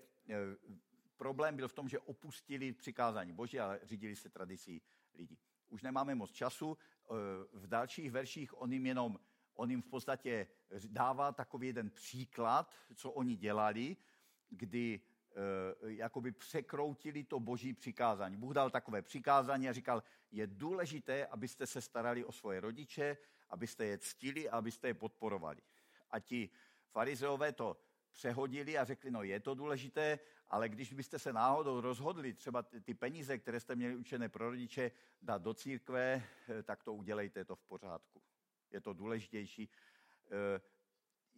problém 1.17 1.57
byl 1.57 1.69
v 1.69 1.73
tom, 1.73 1.89
že 1.89 1.99
opustili 1.99 2.73
přikázání 2.73 3.33
boží 3.33 3.61
a 3.61 3.79
řídili 3.83 4.17
se 4.17 4.29
tradicí 4.29 4.83
lidí. 5.15 5.39
Už 5.69 5.83
nemáme 5.83 6.15
moc 6.15 6.31
času. 6.31 6.79
E, 6.79 7.15
v 7.53 7.67
dalších 7.67 8.11
verších 8.11 8.61
on 8.63 8.73
jim 8.73 8.87
jenom, 8.87 9.21
on 9.55 9.71
jim 9.71 9.83
v 9.83 9.87
podstatě 9.87 10.47
dává 10.89 11.33
takový 11.33 11.67
jeden 11.67 11.91
příklad, 11.91 12.75
co 12.95 13.11
oni 13.11 13.37
dělali, 13.37 13.97
kdy 14.51 15.01
jakoby 15.87 16.33
překroutili 16.33 17.25
to 17.25 17.41
boží 17.41 17.73
přikázání. 17.73 18.37
Bůh 18.37 18.55
dal 18.55 18.71
takové 18.71 19.03
přikázání 19.03 19.69
a 19.69 19.73
říkal, 19.73 20.03
je 20.31 20.47
důležité, 20.47 21.27
abyste 21.27 21.67
se 21.67 21.81
starali 21.81 22.25
o 22.25 22.33
svoje 22.33 22.61
rodiče, 22.61 23.17
abyste 23.51 23.85
je 23.85 23.99
ctili 23.99 24.49
a 24.49 24.57
abyste 24.57 24.89
je 24.89 24.95
podporovali. 24.95 25.63
A 26.11 26.21
ti 26.21 26.51
farizeové 26.91 27.53
to 27.53 27.77
přehodili 28.11 28.79
a 28.79 28.85
řekli, 28.85 29.11
no 29.11 29.23
je 29.23 29.41
to 29.41 29.55
důležité, 29.55 30.19
ale 30.49 30.69
když 30.69 30.93
byste 30.93 31.19
se 31.19 31.33
náhodou 31.33 31.81
rozhodli 31.81 32.35
třeba 32.35 32.63
ty 32.63 32.95
peníze, 32.95 33.39
které 33.39 33.61
jste 33.61 33.77
měli 33.77 33.97
učené 33.97 34.29
pro 34.29 34.51
rodiče, 34.51 34.91
dát 35.23 35.43
do 35.43 35.55
církve, 35.55 36.23
eh, 36.49 36.63
tak 36.63 36.85
to 36.85 36.95
udělejte, 36.95 37.45
to 37.45 37.57
v 37.57 37.65
pořádku. 37.65 38.23
Je 38.71 38.81
to 38.81 38.93
důležitější. 38.93 39.69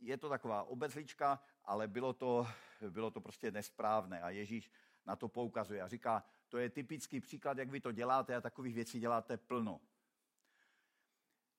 Eh, 0.03 0.05
je 0.05 0.17
to 0.17 0.29
taková 0.29 0.63
obezlička, 0.63 1.43
ale 1.65 1.89
bylo 1.89 2.13
to, 2.13 2.47
bylo 2.91 3.11
to 3.11 3.21
prostě 3.21 3.51
nesprávné 3.51 4.21
a 4.21 4.31
Ježíš 4.31 4.71
na 5.07 5.17
to 5.17 5.29
poukazuje 5.29 5.83
a 5.83 5.89
říká, 5.89 6.25
to 6.49 6.59
je 6.59 6.71
typický 6.71 7.21
příklad, 7.21 7.59
jak 7.59 7.71
vy 7.71 7.81
to 7.81 7.93
děláte 7.93 8.37
a 8.37 8.41
takových 8.41 8.75
věcí 8.75 9.01
děláte 9.01 9.37
plno. 9.37 9.81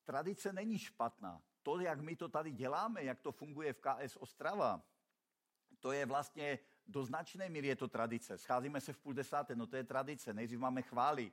Tradice 0.05 0.53
není 0.53 0.77
špatná. 0.77 1.41
To, 1.63 1.79
jak 1.79 2.01
my 2.01 2.15
to 2.15 2.29
tady 2.29 2.51
děláme, 2.51 3.03
jak 3.03 3.19
to 3.19 3.31
funguje 3.31 3.73
v 3.73 3.81
KS 3.81 4.15
Ostrava, 4.15 4.81
to 5.79 5.91
je 5.91 6.05
vlastně 6.05 6.59
do 6.87 7.05
značné 7.05 7.49
míry 7.49 7.67
je 7.67 7.75
to 7.75 7.87
tradice. 7.87 8.37
Scházíme 8.37 8.81
se 8.81 8.93
v 8.93 8.97
půl 8.97 9.13
desáté, 9.13 9.55
no 9.55 9.67
to 9.67 9.75
je 9.75 9.83
tradice. 9.83 10.33
Nejdřív 10.33 10.59
máme 10.59 10.81
chvály, 10.81 11.31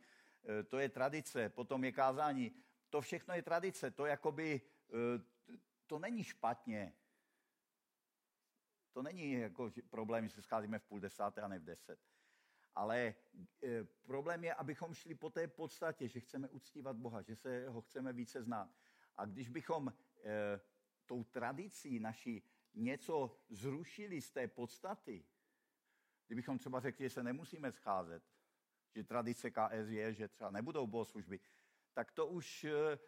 e, 0.49 0.63
to 0.63 0.79
je 0.79 0.89
tradice, 0.89 1.49
potom 1.49 1.85
je 1.85 1.93
kázání. 1.93 2.53
To 2.91 3.01
všechno 3.01 3.35
je 3.35 3.43
tradice. 3.43 3.91
To 3.91 4.07
jakoby, 4.07 4.61
e, 4.61 5.23
to 5.87 5.99
není 5.99 6.25
špatně. 6.25 6.93
To 8.93 9.03
není 9.03 9.33
jako 9.33 9.71
problém, 9.91 10.29
že 10.29 10.35
se 10.35 10.43
scházíme 10.43 10.79
v 10.79 10.85
půl 10.85 11.01
desáté 11.01 11.43
a 11.43 11.49
ne 11.49 11.59
v 11.59 11.65
deset. 11.65 12.01
Ale 12.75 13.15
e, 13.63 13.85
problém 13.85 14.45
je, 14.45 14.55
abychom 14.55 14.95
šli 14.95 15.15
po 15.15 15.31
té 15.31 15.49
podstatě, 15.49 16.09
že 16.09 16.21
chceme 16.21 16.49
uctívat 16.49 16.97
Boha, 16.97 17.23
že 17.23 17.37
se 17.37 17.69
ho 17.69 17.81
chceme 17.81 18.13
více 18.13 18.43
znát. 18.43 18.71
A 19.17 19.25
když 19.25 19.49
bychom 19.49 19.89
e, 19.89 20.61
tou 21.07 21.25
tradicí 21.25 22.01
naší 22.01 22.43
něco 22.75 23.39
zrušili 23.49 24.21
z 24.21 24.31
té 24.31 24.49
podstaty, 24.49 25.25
kdybychom 26.27 26.59
třeba 26.59 26.81
řekli, 26.81 27.05
že 27.05 27.11
se 27.11 27.23
nemusíme 27.23 27.73
scházet, 27.73 28.23
že 28.95 29.05
tradice 29.05 29.51
KS 29.51 29.89
je, 29.89 30.15
že 30.15 30.29
třeba 30.29 30.51
nebudou 30.51 30.87
bohoslužby, 30.87 31.41
tak 31.93 32.13
to 32.13 32.27
už 32.27 32.65
e, 32.65 32.99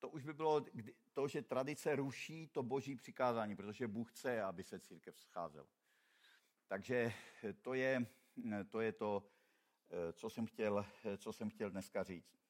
to 0.00 0.08
už 0.08 0.24
by 0.24 0.32
bylo 0.32 0.64
to, 1.12 1.28
že 1.28 1.42
tradice 1.42 1.96
ruší 1.96 2.46
to 2.46 2.62
boží 2.62 2.96
přikázání, 2.96 3.56
protože 3.56 3.88
Bůh 3.88 4.10
chce, 4.10 4.42
aby 4.42 4.64
se 4.64 4.80
církev 4.80 5.18
scházela. 5.18 5.68
Takže 6.66 7.12
to 7.62 7.74
je 7.74 8.06
to, 8.70 8.80
je 8.80 8.92
to 8.92 9.30
co, 10.12 10.30
jsem 10.30 10.46
chtěl, 10.46 10.86
co 11.16 11.32
jsem 11.32 11.50
chtěl 11.50 11.70
dneska 11.70 12.02
říct. 12.02 12.40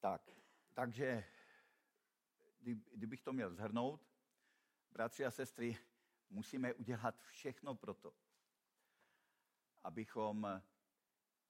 Tak, 0.00 0.30
takže 0.74 1.24
kdybych 2.94 3.22
to 3.22 3.32
měl 3.32 3.54
zhrnout, 3.54 4.06
bratři 4.90 5.24
a 5.24 5.30
sestry, 5.30 5.78
musíme 6.30 6.74
udělat 6.74 7.20
všechno 7.20 7.74
pro 7.74 7.94
to, 7.94 8.14
abychom, 9.82 10.62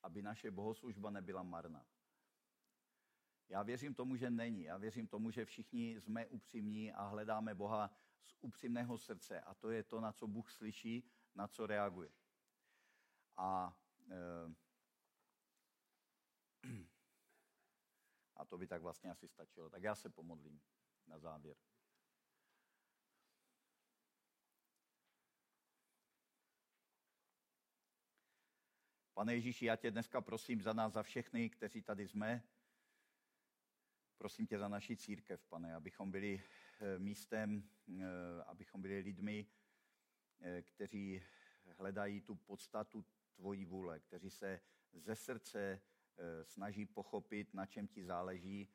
aby 0.02 0.22
naše 0.22 0.50
bohoslužba 0.50 1.10
nebyla 1.10 1.42
marná. 1.42 1.86
Já 3.48 3.62
věřím 3.62 3.94
tomu, 3.94 4.16
že 4.16 4.30
není. 4.30 4.62
Já 4.62 4.76
věřím 4.76 5.06
tomu, 5.06 5.30
že 5.30 5.44
všichni 5.44 6.00
jsme 6.00 6.26
upřímní 6.26 6.92
a 6.92 7.06
hledáme 7.06 7.54
Boha 7.54 7.90
z 8.22 8.36
upřímného 8.40 8.98
srdce. 8.98 9.40
A 9.40 9.54
to 9.54 9.70
je 9.70 9.82
to, 9.82 10.00
na 10.00 10.12
co 10.12 10.26
Bůh 10.26 10.50
slyší, 10.50 11.10
na 11.34 11.48
co 11.48 11.66
reaguje. 11.66 12.10
A, 13.36 13.76
e, 14.10 14.54
a 18.36 18.44
to 18.44 18.58
by 18.58 18.66
tak 18.66 18.82
vlastně 18.82 19.10
asi 19.10 19.28
stačilo. 19.28 19.70
Tak 19.70 19.82
já 19.82 19.94
se 19.94 20.10
pomodlím 20.10 20.60
na 21.06 21.18
závěr. 21.18 21.56
Pane 29.16 29.34
Ježíši, 29.34 29.66
já 29.66 29.76
tě 29.76 29.90
dneska 29.90 30.20
prosím 30.20 30.62
za 30.62 30.72
nás, 30.72 30.92
za 30.92 31.02
všechny, 31.02 31.50
kteří 31.50 31.82
tady 31.82 32.08
jsme. 32.08 32.42
Prosím 34.18 34.46
tě 34.46 34.58
za 34.58 34.68
naši 34.68 34.96
církev, 34.96 35.44
pane, 35.44 35.74
abychom 35.74 36.10
byli 36.10 36.42
eh, 36.80 36.98
místem, 36.98 37.68
eh, 37.88 38.04
abychom 38.46 38.82
byli 38.82 38.98
lidmi, 38.98 39.46
eh, 40.40 40.62
kteří 40.62 41.22
hledají 41.78 42.20
tu 42.20 42.34
podstatu 42.34 43.04
tvojí 43.34 43.64
vůle, 43.64 44.00
kteří 44.00 44.30
se 44.30 44.60
ze 44.92 45.16
srdce 45.16 45.80
snaží 46.42 46.86
pochopit, 46.86 47.54
na 47.54 47.66
čem 47.66 47.88
ti 47.88 48.04
záleží 48.04 48.68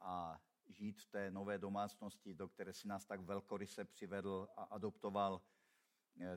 a 0.00 0.42
žít 0.66 1.02
v 1.02 1.06
té 1.06 1.30
nové 1.30 1.58
domácnosti, 1.58 2.34
do 2.34 2.48
které 2.48 2.72
si 2.72 2.88
nás 2.88 3.04
tak 3.04 3.20
velkoryse 3.20 3.84
přivedl 3.84 4.48
a 4.56 4.62
adoptoval, 4.62 5.42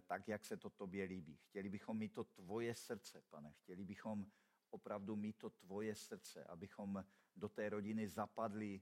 tak, 0.08 0.28
jak 0.28 0.46
se 0.46 0.58
to 0.58 0.70
tobě 0.70 1.06
líbí. 1.06 1.38
Chtěli 1.38 1.70
bychom 1.70 1.98
mít 1.98 2.14
to 2.14 2.24
tvoje 2.24 2.76
srdce, 2.76 3.22
pane. 3.30 3.52
Chtěli 3.52 3.84
bychom 3.84 4.26
opravdu 4.70 5.16
mít 5.16 5.38
to 5.38 5.50
tvoje 5.50 5.96
srdce, 5.96 6.44
abychom 6.44 7.06
do 7.36 7.50
té 7.50 7.70
rodiny 7.70 8.08
zapadli. 8.08 8.82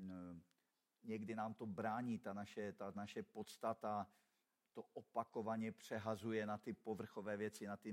Eh, 0.00 0.40
někdy 1.04 1.34
nám 1.34 1.54
to 1.54 1.66
brání, 1.66 2.18
ta 2.18 2.32
naše, 2.32 2.72
ta 2.72 2.92
naše 2.96 3.22
podstata, 3.22 4.10
to 4.72 4.82
opakovaně 4.82 5.72
přehazuje 5.72 6.46
na 6.46 6.58
ty 6.58 6.72
povrchové 6.72 7.36
věci, 7.36 7.66
na 7.66 7.76
ty 7.76 7.92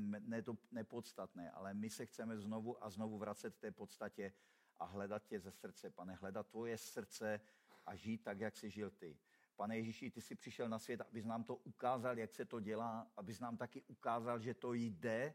nepodstatné, 0.71 1.51
ale 1.51 1.73
my 1.73 1.89
se 1.89 2.05
chceme 2.05 2.37
znovu 2.37 2.83
a 2.83 2.89
znovu 2.89 3.17
vracet 3.17 3.55
k 3.55 3.59
té 3.59 3.71
podstatě 3.71 4.33
a 4.77 4.85
hledat 4.85 5.25
tě 5.25 5.39
ze 5.39 5.51
srdce, 5.51 5.89
pane, 5.89 6.13
hledat 6.13 6.47
tvoje 6.47 6.77
srdce 6.77 7.39
a 7.85 7.95
žít 7.95 8.23
tak, 8.23 8.39
jak 8.39 8.55
jsi 8.55 8.69
žil 8.69 8.91
ty. 8.91 9.17
Pane 9.55 9.77
Ježíši, 9.77 10.11
ty 10.11 10.21
jsi 10.21 10.35
přišel 10.35 10.69
na 10.69 10.79
svět, 10.79 11.01
abys 11.01 11.25
nám 11.25 11.43
to 11.43 11.55
ukázal, 11.55 12.17
jak 12.17 12.33
se 12.33 12.45
to 12.45 12.59
dělá, 12.59 13.11
abys 13.17 13.39
nám 13.39 13.57
taky 13.57 13.81
ukázal, 13.81 14.39
že 14.39 14.53
to 14.53 14.73
jde, 14.73 15.33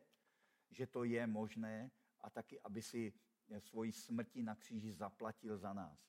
že 0.71 0.87
to 0.87 1.05
je 1.05 1.27
možné 1.27 1.91
a 2.21 2.31
taky, 2.31 2.61
aby 2.61 2.83
si 2.83 3.13
svoji 3.59 3.93
smrti 3.93 4.43
na 4.43 4.55
kříži 4.55 4.93
zaplatil 4.93 5.59
za 5.59 5.73
nás. 5.73 6.09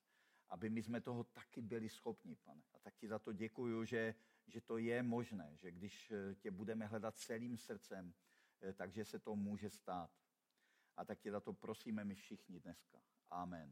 Aby 0.49 0.69
my 0.69 0.83
jsme 0.83 1.01
toho 1.01 1.23
taky 1.23 1.61
byli 1.61 1.89
schopni, 1.89 2.35
pane. 2.35 2.63
A 2.73 2.79
tak 2.79 2.95
ti 2.95 3.07
za 3.07 3.19
to 3.19 3.33
děkuju, 3.33 3.85
že, 3.85 4.15
že 4.47 4.61
to 4.61 4.77
je 4.77 5.03
možné, 5.03 5.51
že 5.55 5.71
když 5.71 6.13
tě 6.35 6.51
budeme 6.51 6.85
hledat 6.85 7.17
celým 7.17 7.57
srdcem, 7.57 8.13
eh, 8.61 8.73
takže 8.73 9.05
se 9.05 9.19
to 9.19 9.35
může 9.35 9.69
stát. 9.69 10.11
A 10.97 11.05
tak 11.05 11.19
tě 11.19 11.31
za 11.31 11.39
to 11.39 11.53
prosíme 11.53 12.03
my 12.03 12.15
všichni 12.15 12.59
dneska. 12.59 13.01
Amen. 13.29 13.67